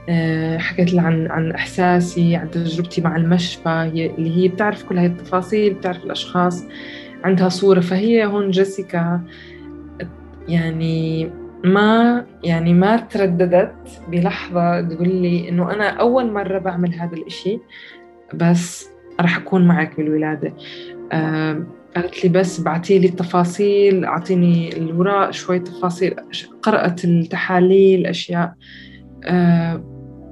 [0.08, 5.06] آه، حكيت لها عن عن إحساسي عن تجربتي مع المشفى اللي هي بتعرف كل هاي
[5.06, 6.64] التفاصيل بتعرف الأشخاص
[7.24, 7.80] عندها صورة.
[7.80, 9.20] فهي هون جيسيكا
[10.48, 11.30] يعني
[11.64, 17.58] ما يعني ما ترددت بلحظة تقول لي إنه أنا أول مرة بعمل هذا الإشي
[18.34, 18.88] بس
[19.20, 20.52] راح أكون معك بالولادة.
[21.96, 26.14] قالت لي بس بعتي لي التفاصيل أعطيني الوراء شوي تفاصيل
[26.62, 28.54] قرأت التحاليل أشياء.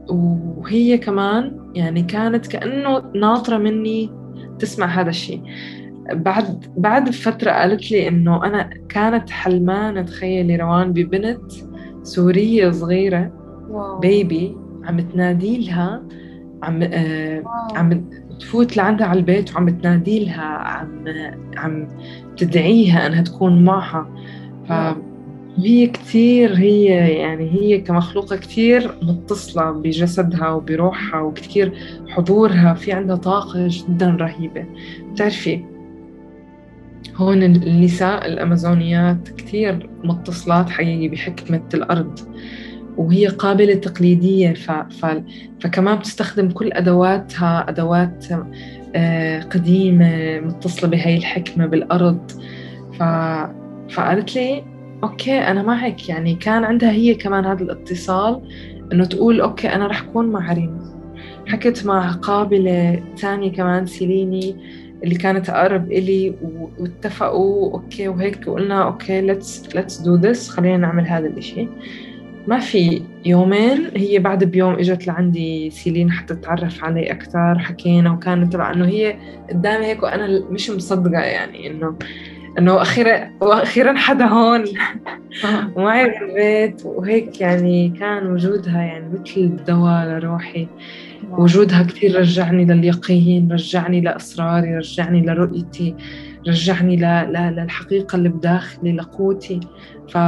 [0.08, 4.10] وهي كمان يعني كانت كأنه ناطرة مني
[4.58, 5.42] تسمع هذا الشيء.
[6.12, 11.52] بعد بعد فترة قالت لي إنه أنا كانت حلمانة تخيلي روان ببنت
[12.02, 13.32] سورية صغيرة
[13.70, 13.98] واو.
[13.98, 16.02] بيبي عم تنادي لها
[16.62, 17.42] عم آه
[17.74, 18.04] عم
[18.40, 21.04] تفوت لعندها على البيت وعم تنادي لها عم
[21.56, 21.88] عم
[22.36, 24.10] تدعيها إنها تكون معها.
[24.68, 24.72] ف
[25.58, 26.84] هي كتير هي
[27.18, 31.72] يعني هي كمخلوقة كتير متصلة بجسدها وبروحها وكتير
[32.08, 34.66] حضورها في عندها طاقة جدا رهيبة.
[35.12, 35.75] بتعرفي
[37.16, 42.18] هون النساء الأمازونيات كتير متصلات حقيقي بحكمة الأرض
[42.96, 44.70] وهي قابلة تقليدية ف...
[44.70, 45.22] ف...
[45.60, 48.26] فكمان بتستخدم كل أدواتها أدوات
[48.94, 52.30] آه، قديمة متصلة بهاي الحكمة بالأرض.
[52.92, 53.02] ف...
[53.94, 54.64] فقالت لي
[55.02, 56.08] أوكي أنا معك.
[56.08, 58.42] يعني كان عندها هي كمان هذا الاتصال
[58.92, 60.78] إنه تقول okay أنا رح أكون مع ريم
[61.46, 64.56] حكت مع قابلة تانية كمان سيلين
[65.06, 66.34] اللي كانت أقرب إلي
[66.78, 71.68] واتفقوا okay وهيك وقلنا okay let's let's do this خلينا نعمل هذا الإشي.
[72.46, 73.02] ما في.
[73.24, 78.86] يومين هي بعد بيوم إجت لعندي سيلين حتى تتعرف علي أكثر حكينا وكانت تبع إنه
[78.86, 79.16] هي
[79.50, 81.96] قدامي هيك وأنا مش مصدقة يعني انه
[82.58, 84.64] إنه أخيرا وأخيرا حدا هون.
[85.76, 90.68] ومعي بالبيت وهيك يعني كان وجودها يعني مثل دواء لروحي.
[91.30, 95.94] وجودها كثير رجعني لليقين رجعني لأسراري رجعني لرؤيتي
[96.48, 97.00] رجعني ل...
[97.32, 97.56] ل...
[97.56, 99.60] للحقيقة اللي بداخلي لقوتي.
[100.08, 100.18] ف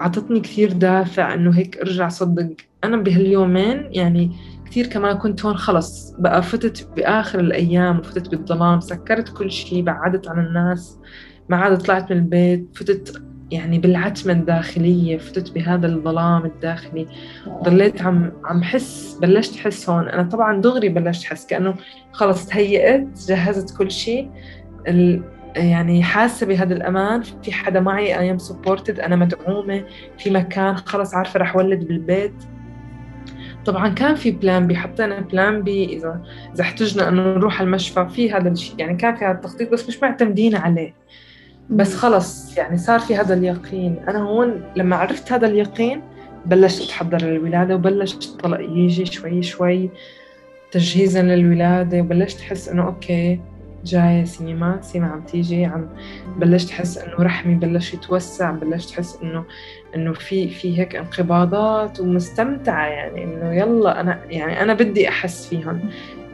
[0.00, 2.50] عطتني كثير دافع إنه هيك أرجع صدق
[2.84, 4.30] أنا بهاليومين يعني
[4.66, 10.28] كثير كمان كنت هون خلص بقى فتت بآخر الأيام وفتت بالظلام سكرت كل شيء بعدت
[10.28, 10.98] عن الناس
[11.48, 17.06] ما عاد طلعت من البيت فتت يعني بالعتمة الداخلية فتت بهذا الظلام الداخلي.
[17.48, 20.08] ضليت عم عم حس بلشت احس هون.
[20.08, 21.74] أنا طبعا دغري بلشت احس كأنه
[22.12, 24.30] خلص تهيأت جهزت كل شيء.
[25.56, 27.22] يعني حاسة بهذا الأمان.
[27.22, 29.84] في حدا معي I am supported أنا مدعومة.
[30.18, 32.34] في مكان خلص عارفة رح ولد بالبيت.
[33.64, 36.22] طبعا كان في plan B حطينا plan B إذا
[36.54, 38.74] إذا احتجنا إنه نروح المشفى في هذا الشيء.
[38.78, 40.94] يعني كان في هذا التخطيط بس مش معتمدين عليه.
[41.70, 43.96] بس خلص يعني صار في هذا اليقين.
[44.08, 46.02] أنا هون لما عرفت هذا اليقين
[46.46, 49.90] بلشت أتحضر للولادة وبلشت الطلق يجي شوي شوي
[50.70, 53.40] تجهيزا للولادة وبلشت أحس إنه أوكي
[53.84, 55.88] جاية سيما سيما عم تيجي عم
[56.36, 59.44] بلشت أحس إنه رحمي بلش يتوسع بلشت أحس إنه
[59.94, 65.80] إنه في في هيك انقباضات ومستمتعة يعني إنه يلا أنا يعني أنا بدي أحس فيهم.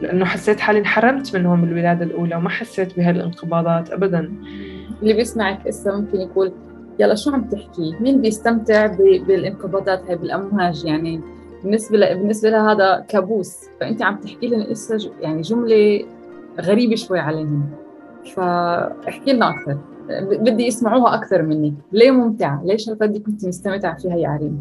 [0.01, 4.31] لأنه حسيت حالي انحرمت منهم بالولادة الأولى وما حسيت بهالانقباضات أبدا.
[5.01, 6.51] اللي بيسمعك إسا ممكن يقول
[6.99, 11.21] يلا شو عم تحكي؟ مين بيستمتع بالانقباضات هاي بالأمواج يعني
[11.63, 16.05] بالنسبة بالنسبة لها هذا كابوس فأنت عم تحكي لنا إسا يعني جملة
[16.61, 17.69] غريبة شوي عليهم
[18.35, 19.77] فاحكي لنا أكثر
[20.21, 24.59] بدي يسمعوها أكثر منك ليه ممتعة؟ ليش هالقد كنت مستمتعة فيها يا عريم؟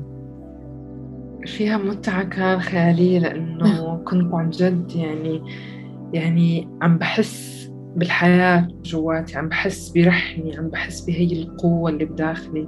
[1.47, 5.43] فيها متعة كان خيالية لأنه كنت عن جد يعني
[6.13, 7.60] يعني عم بحس
[7.97, 9.39] بالحياة جواتي.
[9.39, 12.67] عم بحس برحمي عم بحس بهي القوة اللي بداخلي.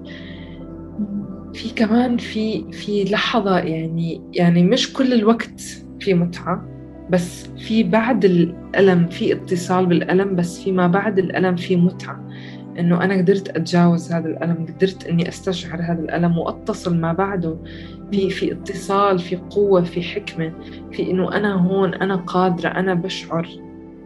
[1.55, 5.61] في كمان في في لحظة يعني يعني مش كل الوقت
[6.01, 6.69] في متعة
[7.11, 12.29] بس في بعد الألم في اتصال بالألم بس فيما بعد الألم في متعة.
[12.79, 17.59] إنه أنا قدرت أتجاوز هذا الألم قدرت إني أستشعر هذا الألم وأتصل ما بعده.
[18.11, 20.53] في في اتصال في قوة في حكمة.
[20.93, 23.49] في إنه أنا هون أنا قادرة أنا بشعر.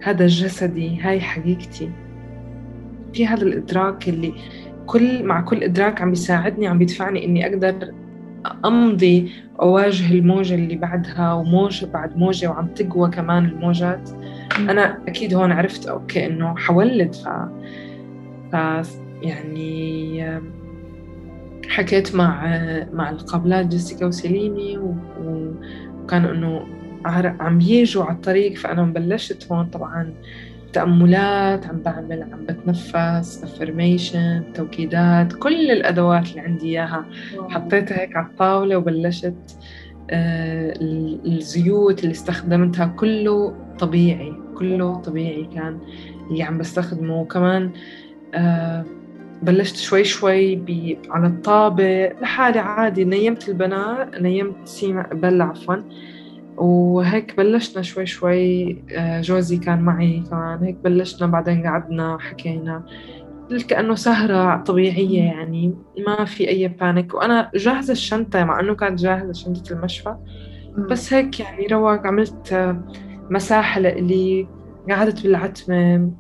[0.03, 1.91] هذا جسدي هاي حقيقتي.
[3.13, 4.35] في هذا الإدراك اللي
[4.87, 7.93] كل مع كل إدراك عم بيساعدني عم بيدفعني إني أقدر
[8.65, 14.11] أمضي أواجه الموجة اللي بعدها وموجة بعد موجة وعم تقوى كمان الموجات.
[14.59, 17.15] أنا أكيد هون عرفت أوكي إنه حولد.
[17.15, 17.29] ف...
[18.53, 18.57] ف
[19.23, 20.41] يعني
[21.69, 22.47] حكيت مع
[22.93, 26.67] مع القابلات جيسيكا وسيليني وكانوا إنه
[27.41, 30.15] عم يجوا على الطريق فأنا بلشت هون طبعا
[30.73, 37.07] تأملات عم بعمل عم بتنفس افرميشن توكيدات كل الأدوات اللي عندي إياها.
[37.49, 39.35] حطيتها هيك على الطاولة وبلشت
[40.11, 40.75] آه
[41.27, 45.79] الزيوت اللي استخدمتها كله طبيعي كله طبيعي كان
[46.31, 47.21] اللي عم بستخدمه.
[47.21, 47.71] وكمان
[48.35, 48.85] آه
[49.43, 53.05] بلشت شوي شوي على الطابة لحالي عادي.
[53.05, 55.77] نيمت البنات نيمت سيما بلا عفوا.
[56.57, 62.85] وهيك بلشنا شوي شوي آه، جوزي كان معي كمان هيك بلشنا بعدين قعدنا حكينا.
[63.69, 65.75] كأنه سهرة طبيعية يعني
[66.07, 70.17] ما في أي panic وأنا جاهزة الشنطة مع أنه كانت جاهزة شنطة المشفى.
[70.91, 72.77] بس هيك يعني رواق عملت
[73.31, 74.49] مساحة لإلي
[74.91, 76.11] قعدت بالعتمة.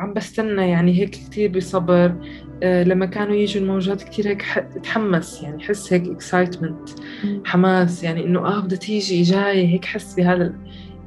[0.00, 2.14] عم بستنى يعني هيك كتير بصبر
[2.62, 4.44] آه، لما كانوا يجوا الموجات كتير هيك
[4.76, 6.88] اتحمس يعني حس هيك اكسايتمنت
[7.44, 10.54] حماس يعني إنه آه بدها تيجي جاي هيك حس بهذا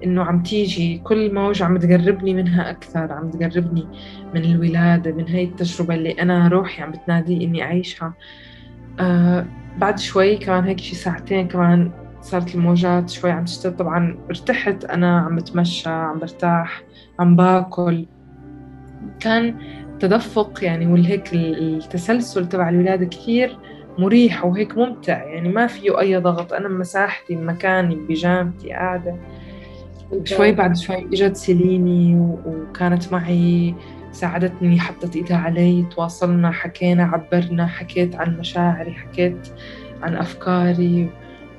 [0.03, 0.97] إنه عم تيجي.
[0.97, 3.87] كل موجة عم تقربني منها أكثر عم تقربني
[4.35, 8.13] من الولادة من هاي التجربة اللي أنا روحي عم بتنادي إني أعيشها.
[8.99, 9.45] آه
[9.77, 11.91] بعد شوي كمان هيك شي ساعتين كمان
[12.21, 16.83] صارت الموجات شوي عم تشتد طبعا ارتحت أنا عم بتمشى عم برتاح
[17.19, 18.05] عم باكل.
[19.19, 19.55] كان
[19.99, 23.57] تدفق يعني والهيك التسلسل تبع الولادة كثير
[23.97, 25.23] مريح وهيك ممتع.
[25.23, 26.53] يعني ما فيه أي ضغط.
[26.53, 29.15] أنا بمساحتي بمكاني ببيجامتي قاعدة.
[30.23, 33.75] شوي بعد شوي إجت سيليني وكانت معي
[34.11, 39.47] ساعدتني حطت إيدها علي تواصلنا حكينا عبرنا حكيت عن مشاعري حكيت
[40.01, 41.09] عن أفكاري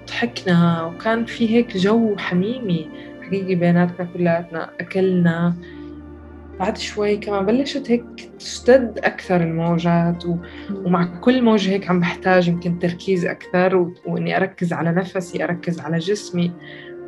[0.08, 0.84] ضحكنا.
[0.84, 2.88] وكان في هيك جو حميمي
[3.22, 5.54] حقيقي بيناتنا كلياتنا أكلنا
[6.58, 8.04] بعد شوي كمان بلشت هيك
[8.38, 10.36] تشتد أكثر الموجات و...
[10.74, 13.94] ومع كل موجة هيك عم بحتاج يمكن تركيز أكثر و...
[14.06, 16.52] وإني أركز على نفسي أركز على جسمي.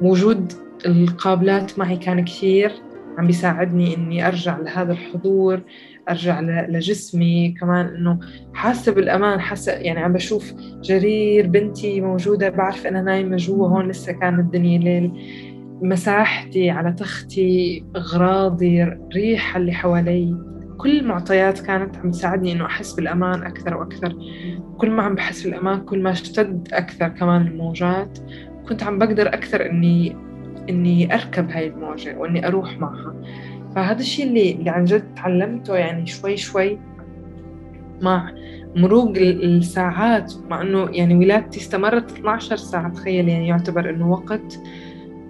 [0.02, 0.52] وجود
[0.86, 2.72] القابلات معي كان كثير
[3.18, 5.60] عم بيساعدني إني أرجع لهذا الحضور
[6.08, 7.54] أرجع لجسمي.
[7.60, 8.18] كمان إنه
[8.54, 14.12] حاسة بالأمان حاسة يعني عم بشوف جرير بنتي موجودة بعرف أنا نايمة جوا هون لسه
[14.12, 15.12] كان الدنيا ليل.
[15.82, 18.82] مساحتي على تختي أغراضي
[19.14, 20.36] ريحة اللي حوالي.
[20.78, 24.16] كل المعطيات كانت عم تساعدني إنه أحس بالأمان أكثر وأكثر.
[24.78, 28.18] كل ما عم بحس بالأمان كل ما أشتد أكثر كمان الموجات
[28.68, 30.16] كنت عم بقدر أكثر إني
[30.68, 33.14] إني أركب هاي الموجة وإني أروح معها.
[33.74, 36.78] فهذا الشيء اللي, اللي عن جد تعلمته يعني شوي شوي
[38.02, 38.32] مع
[38.76, 40.32] مروق الساعات.
[40.50, 44.58] مع إنه يعني ولادتي استمرت 12 ساعة تخيل يعني يعتبر إنه وقت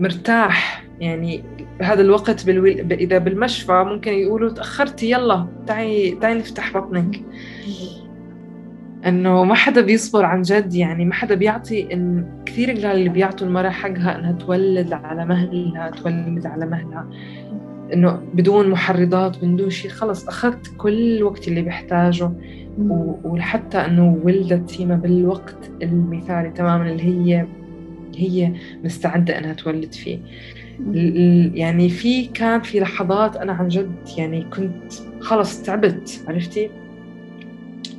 [0.00, 0.84] مرتاح.
[1.00, 1.42] يعني
[1.80, 2.92] بهذا الوقت بالويل...
[2.92, 7.20] إذا بالمشفى ممكن يقولوا تأخرتي يلا تعي تعي نفتح بطنك.
[9.06, 13.46] إنه ما حدا بيصبر عن جد يعني ما حدا بيعطي إن كثير قلال اللي بيعطوا
[13.46, 17.10] المرأة حقها إنها تولد على مهلها تولد على مهلها.
[17.92, 22.32] إنه بدون محرضات بدون شيء خلص أخذت كل الوقت اللي بحتاجه
[23.24, 27.46] وحتى إنه ولدت سيما بالوقت المثالي تماما اللي هي
[28.16, 28.52] هي
[28.84, 30.18] مستعدة أنها تولد فيه.
[31.54, 36.70] يعني في كان في لحظات أنا عن جد يعني كنت خلص تعبت عرفتي؟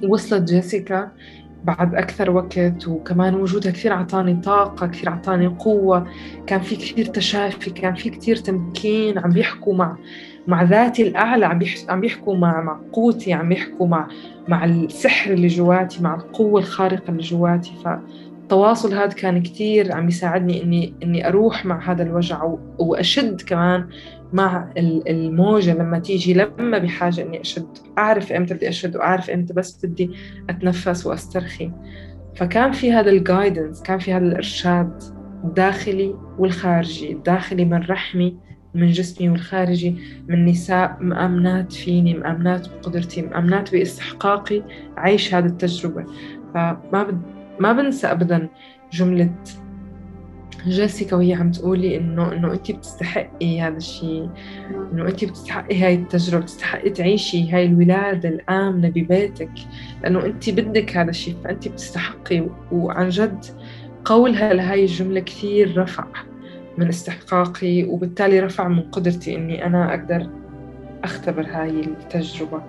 [0.03, 1.11] وصلت جيسيكا
[1.63, 6.07] بعد أكثر وقت وكمان وجودها كثير عطاني طاقة كثير عطاني قوة.
[6.47, 9.97] كان في كثير تشافي كان في كثير تمكين عم بيحكوا مع
[10.47, 11.59] مع ذاتي الأعلى عم
[11.89, 14.07] عم بيحكوا مع مع قوتي عم بيحكوا مع
[14.47, 17.71] مع السحر اللي جواتي مع القوة الخارقة اللي جواتي.
[18.47, 23.89] فالتواصل هذا كان كثير عم يساعدني إني إني أروح مع هذا الوجع وأشد كمان
[24.33, 27.67] مع الموجة لما تيجي لما بحاجة إني أشد.
[27.97, 30.11] أعرف إمتى بدي أشد وأعرف إمتى بس بدي
[30.49, 31.71] أتنفس وأسترخي.
[32.35, 35.03] فكان في هذا الجايدنس كان في هذا الإرشاد
[35.43, 38.37] الداخلي والخارجي الداخلي من رحمي
[38.73, 39.95] من جسمي والخارجي
[40.27, 44.63] من نساء مأمنات فيني مأمنات بقدرتي مأمنات بإستحقاقي
[44.97, 46.05] عيش هذه التجربة.
[46.53, 47.36] فما بد...
[47.59, 48.49] ما بنسى أبدا
[48.91, 49.29] جملة
[50.67, 54.29] جيسيكا وهي عم تقولي انه إنه انت بتستحقي هذا الشيء.
[54.93, 59.51] إنه انت بتستحقي هاي التجربة بتستحقي تعيشي هاي الولادة الآمنة ببيتك.
[60.03, 62.47] لأنه انت بدك هذا الشيء فانت بتستحقي.
[62.71, 63.45] وعن جد
[64.05, 66.05] قولها لهاي الجملة كثير رفع
[66.77, 70.29] من استحقاقي وبالتالي رفع من قدرتي إني أنا أقدر
[71.03, 72.61] أختبر هاي التجربة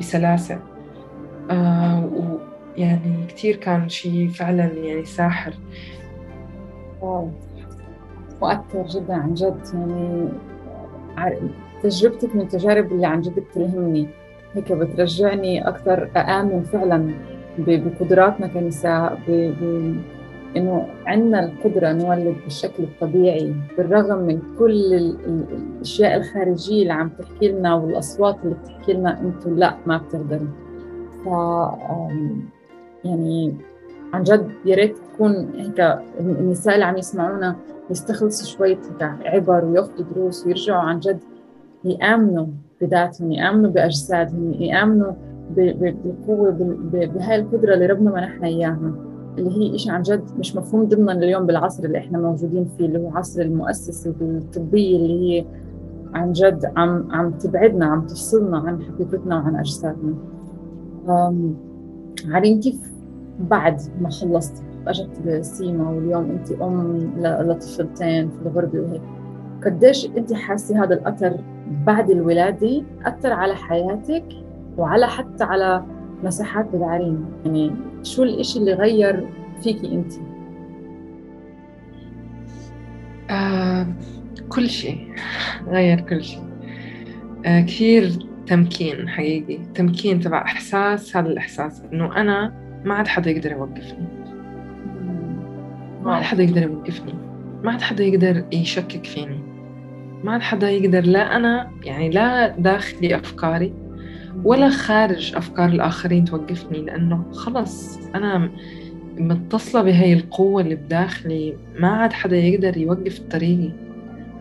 [0.00, 0.60] بسلاسة.
[1.50, 2.38] آه
[2.78, 5.54] ويعني كثير كان شيء فعلا يعني ساحر.
[8.42, 9.58] مؤثر جدا عن جد.
[11.16, 11.38] يعني
[11.82, 14.06] تجربتك من التجارب اللي عن جد بتلهمني
[14.54, 17.14] هيك بترجعني أكثر أآمن فعلا
[17.58, 19.18] بقدراتنا كنساء
[20.56, 27.74] إنه عندنا القدرة نولد بالشكل الطبيعي بالرغم من كل الأشياء الخارجية اللي عم تحكي لنا
[27.74, 30.48] والأصوات اللي بتحكي لنا أنتم لا ما بتقدروا.
[31.24, 31.28] ف
[33.04, 33.54] يعني
[34.12, 37.56] عن جد يا ريت تكون هيك النساء اللي عم يسمعونا
[37.90, 41.18] يستخلصوا شوية عبر وياخذوا دروس ويرجعوا عن جد
[41.84, 42.46] يآمنوا
[42.80, 45.12] بذاتهم يآمنوا بأجسادهم يآمنوا
[45.56, 46.50] بالقوة
[46.92, 48.92] بهاي القدرة اللي ربنا منحنا إياها
[49.38, 52.98] اللي هي إشي عن جد مش مفهوم ضمنا اليوم بالعصر اللي إحنا موجودين فيه اللي
[52.98, 55.44] هو عصر المؤسسة الطبية اللي هي
[56.14, 60.14] عن جد عم عم تبعدنا عم تفصلنا عن حقيقتنا وعن أجسادنا.
[62.28, 62.91] عارين كيف
[63.38, 69.02] بعد ما خلصت أجت سيما واليوم أنت أم لطفلتين في الغربة وهيك.
[69.64, 71.38] قديش أنت حاسة هذا الأثر
[71.86, 74.24] بعد الولادة أثر على حياتك
[74.76, 75.84] وعلى حتى على
[76.24, 77.72] مساحات بالعرين يعني
[78.02, 79.28] شو الإشي اللي غير
[79.62, 80.12] فيكي أنت؟
[83.30, 83.86] آه
[84.48, 85.14] كل شيء.
[85.68, 86.42] غير كل شيء.
[87.46, 89.58] آه كثير تمكين حقيقي.
[89.74, 94.08] تمكين تبع إحساس هذا الإحساس إنه أنا ما عاد حدا يقدر يوقفني.
[96.02, 97.14] ما عاد حدا يقدر يوقفني.
[97.62, 99.40] ما عاد حدا يقدر يشكك فيني.
[100.24, 103.74] ما عاد حدا يقدر لا أنا يعني لا داخلي أفكاري
[104.44, 108.50] ولا خارج أفكار الآخرين توقفني لأنه خلص أنا
[109.18, 111.56] متصلة بهاي القوة اللي بداخلي.
[111.78, 113.72] ما عاد حدا يقدر يوقف طريقي.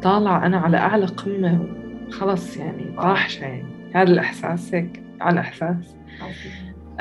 [0.02, 1.68] طالعة أنا على أعلى قمة.
[2.12, 3.66] خلص يعني طاحشة يعني.
[3.94, 5.96] هذا الإحساس هيك على إحساس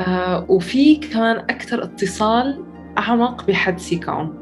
[0.00, 2.64] آه وفي كمان أكثر اتصال
[2.98, 4.34] أعمق بحدسي كأم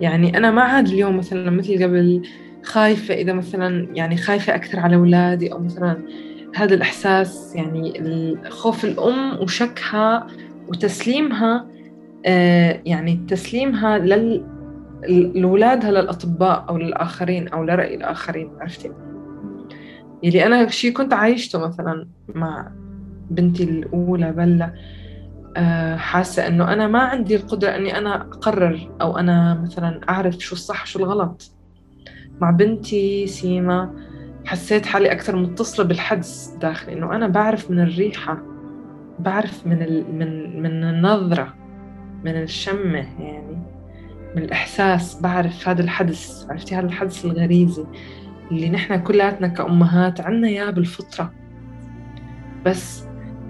[0.00, 2.22] يعني أنا ما عاد اليوم مثلا مثل قبل
[2.62, 6.02] خايفة إذا مثلا يعني خايفة أكثر على أولادي أو مثلا
[6.54, 10.26] هذا الإحساس يعني خوف الأم وشكها
[10.68, 11.66] وتسليمها
[12.26, 14.46] آه يعني تسليمها لل
[15.08, 18.90] لأولادها للأطباء أو للآخرين أو لرأي الآخرين عرفتي؟
[20.22, 22.72] يلي أنا شيء كنت عايشته مثلا مع
[23.30, 24.74] بنتي الأولى بلا
[25.56, 30.54] آه، حاسة إنه أنا ما عندي القدرة إني أنا أقرر أو أنا مثلا أعرف شو
[30.54, 31.52] الصح وشو الغلط.
[32.40, 33.94] مع بنتي سيما
[34.44, 38.42] حسيت حالي أكثر متصلة بالحدس داخلي إنه أنا بعرف من الريحة
[39.18, 40.14] بعرف من ال...
[40.14, 41.54] من من النظرة
[42.24, 43.62] من الشمة يعني
[44.36, 47.84] من الإحساس بعرف هذا الحدث عرفتي هذا الحدث الغريزي
[48.50, 51.32] اللي نحن كلاتنا كأمهات عنا إياه بالفطرة.
[52.66, 53.04] بس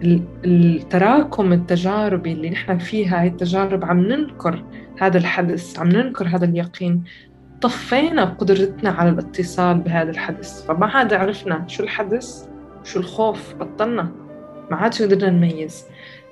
[0.04, 4.64] التراكم التجاربي اللي نحن فيها هاي التجارب عم ننكر
[5.00, 7.04] هذا الحدث عم ننكر هذا اليقين.
[7.60, 12.48] طفينا قدرتنا على الاتصال بهذا الحدث فما عاد عرفنا شو الحدث
[12.84, 14.12] شو الخوف بطلنا
[14.70, 15.84] ما عاد قدرنا نميز.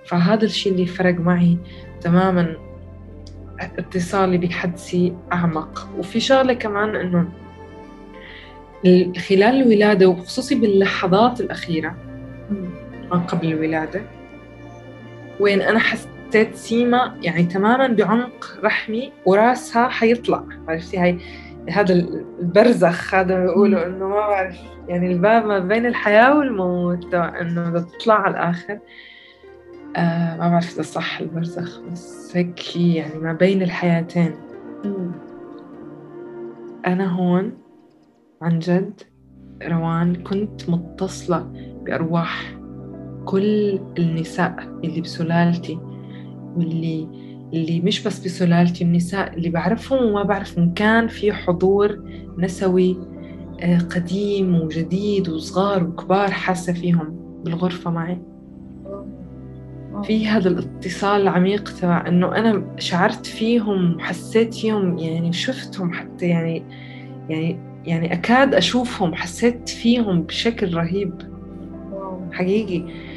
[0.06, 1.58] فهذا الشيء اللي فرق معي
[2.00, 2.56] تماما
[3.78, 5.88] اتصالي بحدسي أعمق.
[5.98, 7.28] وفي شغلة كمان إنه
[9.28, 11.94] خلال الولادة وخصوصي باللحظات الأخيرة
[13.10, 14.02] ما قبل الولادة.
[15.40, 20.44] وين أنا حسيت سيما يعني تماما بعمق رحمي وراسها حيطلع.
[20.68, 21.18] عرفتي؟ هاي
[21.70, 24.56] هذا البرزخ هذا بيقولوا إنه ما بعرف.
[24.88, 28.78] يعني الباب ما بين الحياة والموت إنه بدها تطلع على الآخر.
[29.96, 34.34] آه ما بعرف إذا صح البرزخ بس هيك يعني ما بين الحياتين.
[36.86, 37.52] أنا هون
[38.42, 39.00] عن جد
[39.62, 41.52] روان كنت متصلة
[41.84, 42.57] بأرواح
[43.28, 45.78] كل النساء اللي بسلالتي
[46.56, 47.08] واللي
[47.52, 50.74] اللي مش بس بسلالتي النساء اللي بعرفهم وما بعرفهم.
[50.74, 52.04] كان في حضور
[52.38, 52.96] نسوي
[53.60, 58.22] آه، قديم وجديد وصغار وكبار حاسة فيهم بالغرفة معي.
[60.02, 66.62] في هذا الاتصال العميق تبع إنه أنا شعرت فيهم وحسيت فيهم يعني شفتهم حتى يعني
[67.28, 71.12] يعني يعني أكاد أشوفهم حسيت فيهم بشكل رهيب.
[72.32, 73.07] حقيقي.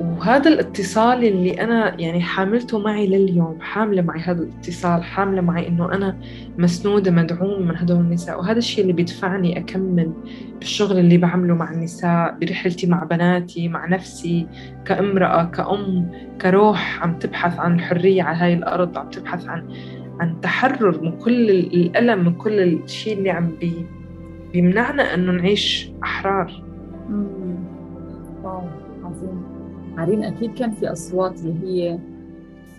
[0.00, 5.92] وهذا الاتصال اللي أنا يعني حاملته معي لليوم حاملة معي هذا الاتصال حاملة معي إنه
[5.94, 6.16] أنا
[6.58, 10.12] مسنودة مدعوم من هدول النساء وهذا الشيء اللي بيدفعني أكمل
[10.58, 14.46] بالشغل اللي بعمله مع النساء برحلتي مع بناتي مع نفسي
[14.84, 19.68] كامرأة كأم كروح عم تبحث عن الحرية على هاي الأرض عم تبحث عن
[20.20, 23.86] عن تحرر من كل الألم من كل الشيء اللي عم بي
[24.52, 26.62] بيمنعنا إنه نعيش أحرار.
[29.98, 31.98] عرين أكيد كان في أصوات اللي هي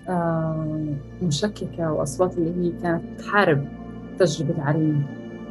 [0.10, 3.68] آه، مشككة وأصوات اللي هي كانت تحارب
[4.20, 5.04] تجربة عرين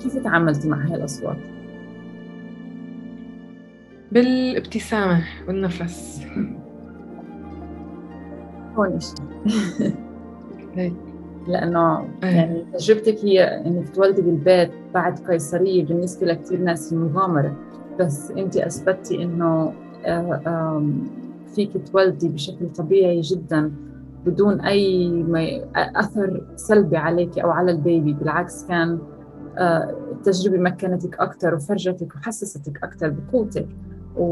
[0.03, 1.37] كيف تعاملتي مع هاي الأصوات؟
[4.13, 6.27] بالابتسامة والنفس
[8.77, 8.99] هون
[11.49, 12.29] لأنه إيه.
[12.31, 17.57] يعني تجربتك هي إنك تولدي بالبيت بعد قيصرية بالنسبة لكثير ناس مغامرة
[18.01, 19.73] بس أنت أثبتي إنه
[20.05, 20.83] آه،
[21.55, 23.73] فيك تولدي بشكل طبيعي جدا
[24.27, 25.25] بدون أي
[25.77, 28.13] أثر سلبي عليك أو على البيبي.
[28.13, 28.99] بالعكس كان
[29.59, 33.69] آه، التجربة مكنتك أكثر وفرجتك وحسستك أكثر بقوتك.
[34.17, 34.23] و...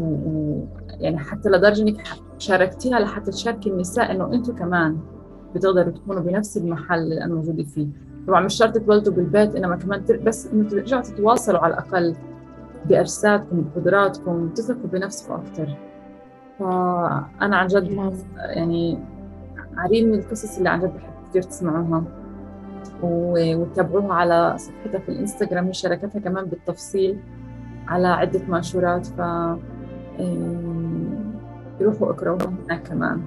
[0.00, 0.64] و...
[0.88, 2.02] يعني حتى لدرجة إنك
[2.38, 4.98] شاركتيها لحتى تشاركي النساء إنه أنتم كمان
[5.54, 7.86] بتقدروا تكونوا بنفس المحل اللي أنا موجودة فيه.
[8.26, 12.14] طبعا مش شرط تولدوا بالبيت إنما كمان بس إنه ترجعوا تتواصلوا على الأقل
[12.86, 15.76] بأجسادكم بقدراتكم وتثقوا بنفسكم أكثر
[16.58, 18.98] فأنا عن جد يعني
[19.76, 22.04] عريم من القصص اللي عن جد بحب كثير تسمعوها.
[23.02, 27.18] وتتابعوها على صفحتها في الإنستغرام هي شاركتها كمان بالتفصيل
[27.88, 29.20] على عدة منشورات ف
[31.80, 33.20] روحوا اقرأوها هناك كمان.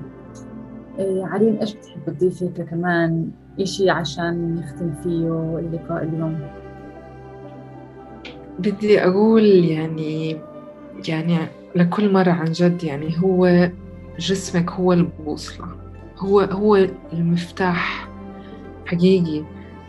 [1.00, 6.40] عريم إيش بتحب تضيفي كمان؟ إشي عشان نختم فيه اللقاء اليوم؟
[8.60, 10.38] بدي أقول يعني
[11.08, 11.38] يعني
[11.76, 13.70] لكل مرة عن جد يعني هو
[14.20, 15.68] جسمك هو البوصلة
[16.18, 18.10] هو هو المفتاح
[18.86, 19.44] حقيقي.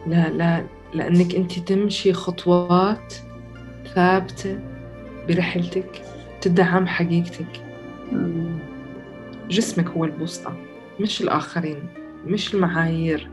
[0.06, 0.64] لا لا
[0.94, 3.14] لأنك أنت تمشي خطوات
[3.94, 4.60] ثابتة
[5.28, 6.02] برحلتك
[6.40, 7.62] تدعم حقيقتك.
[9.50, 10.56] جسمك هو البوصلة
[11.00, 11.88] مش الآخرين
[12.26, 13.30] مش المعايير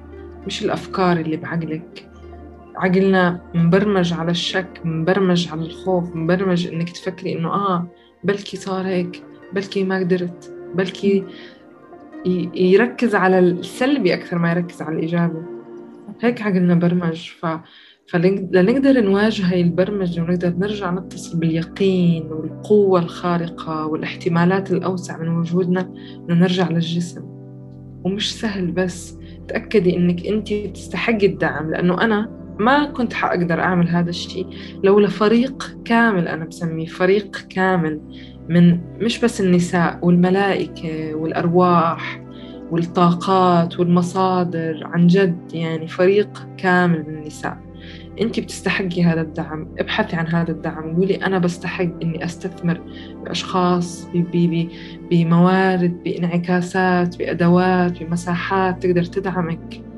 [0.47, 2.06] مش الأفكار اللي بعقلك.
[2.76, 7.88] عقلنا مبرمج على الشك مبرمج على الخوف مبرمج إنك تفكري إنه آه
[8.24, 11.24] بلكي صار هيك بلكي ما قدرت بلكي
[12.55, 15.41] يركز على السلبي أكثر ما يركز على الإيجابي.
[16.22, 17.30] هيك عقلنا برمج.
[17.30, 17.45] ف
[18.07, 25.82] فلنقدر نواجه هاي البرمجة ونقدر نرجع نتصل باليقين والقوة الخارقة والاحتمالات الأوسع من وجودنا
[26.30, 27.22] إنه نرجع للجسم.
[28.03, 29.17] ومش سهل بس
[29.47, 34.47] تأكدي إنك أنت تستحقي الدعم لأنه أنا ما كنت حأقدر أعمل هذا الشيء
[34.84, 38.01] لو لفريق كامل أنا بسميه فريق كامل
[38.49, 42.22] من مش بس النساء والملائكة والأرواح
[42.72, 47.57] والطاقات والمصادر عن جد يعني فريق كامل من النساء.
[48.22, 52.82] أنت بتستحقي هذا الدعم ابحثي عن هذا الدعم قولي أنا بستحق إني أستثمر
[53.24, 54.10] بأشخاص
[55.12, 59.88] بموارد بإنعكاسات بأدوات بمساحات تقدر تدعمك.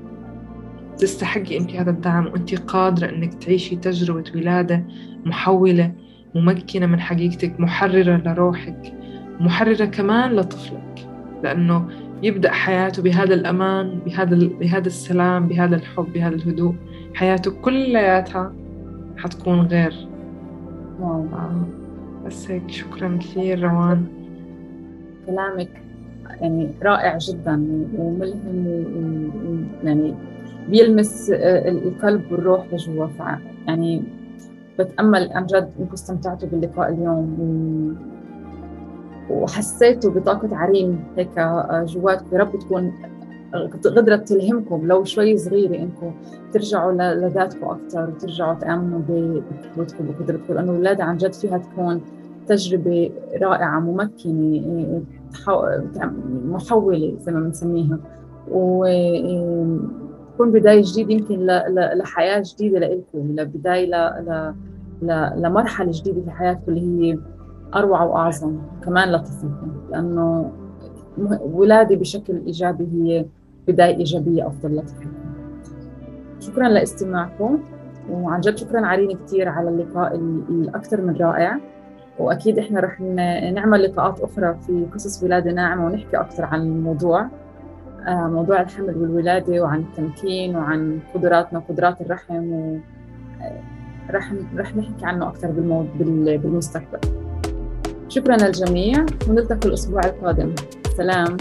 [1.01, 4.83] تستحقي أنت هذا الدعم وأنت قادرة أنك تعيشي تجربة ولادة
[5.25, 5.91] محولة
[6.35, 8.93] ممكنة من حقيقتك محررة لروحك
[9.39, 11.07] محررة كمان لطفلك.
[11.43, 11.87] لأنه
[12.23, 16.75] يبدأ حياته بهذا الأمان بهذا بهذا السلام بهذا الحب بهذا الهدوء.
[17.13, 18.53] حياته كلياتها
[19.17, 20.07] حتكون غير.
[20.99, 21.25] واو.
[22.25, 24.05] بس هيك شكرا كثير روان.
[25.25, 25.69] كلامك
[26.41, 28.67] يعني رائع جدا وملهم
[29.83, 30.15] يعني
[30.69, 33.07] بيلمس آه، القلب والروح لجوا.
[33.67, 34.03] يعني
[34.79, 37.97] بتأمل عن جد إنكم استمتعتوا باللقاء اليوم
[39.29, 42.35] وحسيتوا بطاقة عريم هيك آه، جواتكم.
[42.35, 42.93] يا رب تكون
[43.83, 46.11] قدرت تلهمكم لو شوي صغيرة إنكم
[46.53, 52.01] ترجعوا لذاتكم أكثر وترجعوا تآمنوا بقوتكم وقدرتكم لأنه الولادة عن جد فيها تكون
[52.47, 55.01] تجربة رائعة ممكنة
[56.45, 57.99] محولة زي ما بنسميها.
[60.41, 61.45] وتكون بداية جديدة يمكن
[61.97, 64.15] لحياة جديدة لإلكم لبداية
[65.37, 66.81] لمرحلة جديدة في حياتكم اللي
[67.11, 67.19] هي
[67.75, 70.51] أروع وأعظم كمان لطفلكم لأنه
[71.53, 73.25] ولادة بشكل إيجابي هي
[73.67, 75.11] بداية إيجابية أفضل لطفلكم.
[76.39, 77.59] شكرا لاستماعكم
[78.11, 80.15] وعن جد شكرا عريني كثير على اللقاء
[80.49, 81.59] الأكثر من رائع.
[82.19, 83.01] وأكيد إحنا رح
[83.53, 87.27] نعمل لقاءات أخرى في قصص ولادة ناعمة ونحكي أكثر عن الموضوع.
[88.07, 92.79] موضوع الحمل والولادة وعن التمكين وعن قدراتنا وقدرات الرحم و
[93.41, 93.61] آه،
[94.11, 95.51] رح رح نحكي عنه أكثر
[96.37, 96.99] بالمستقبل.
[98.09, 100.55] شكرا للجميع ونلتقي الأسبوع القادم.
[100.97, 101.37] سلام.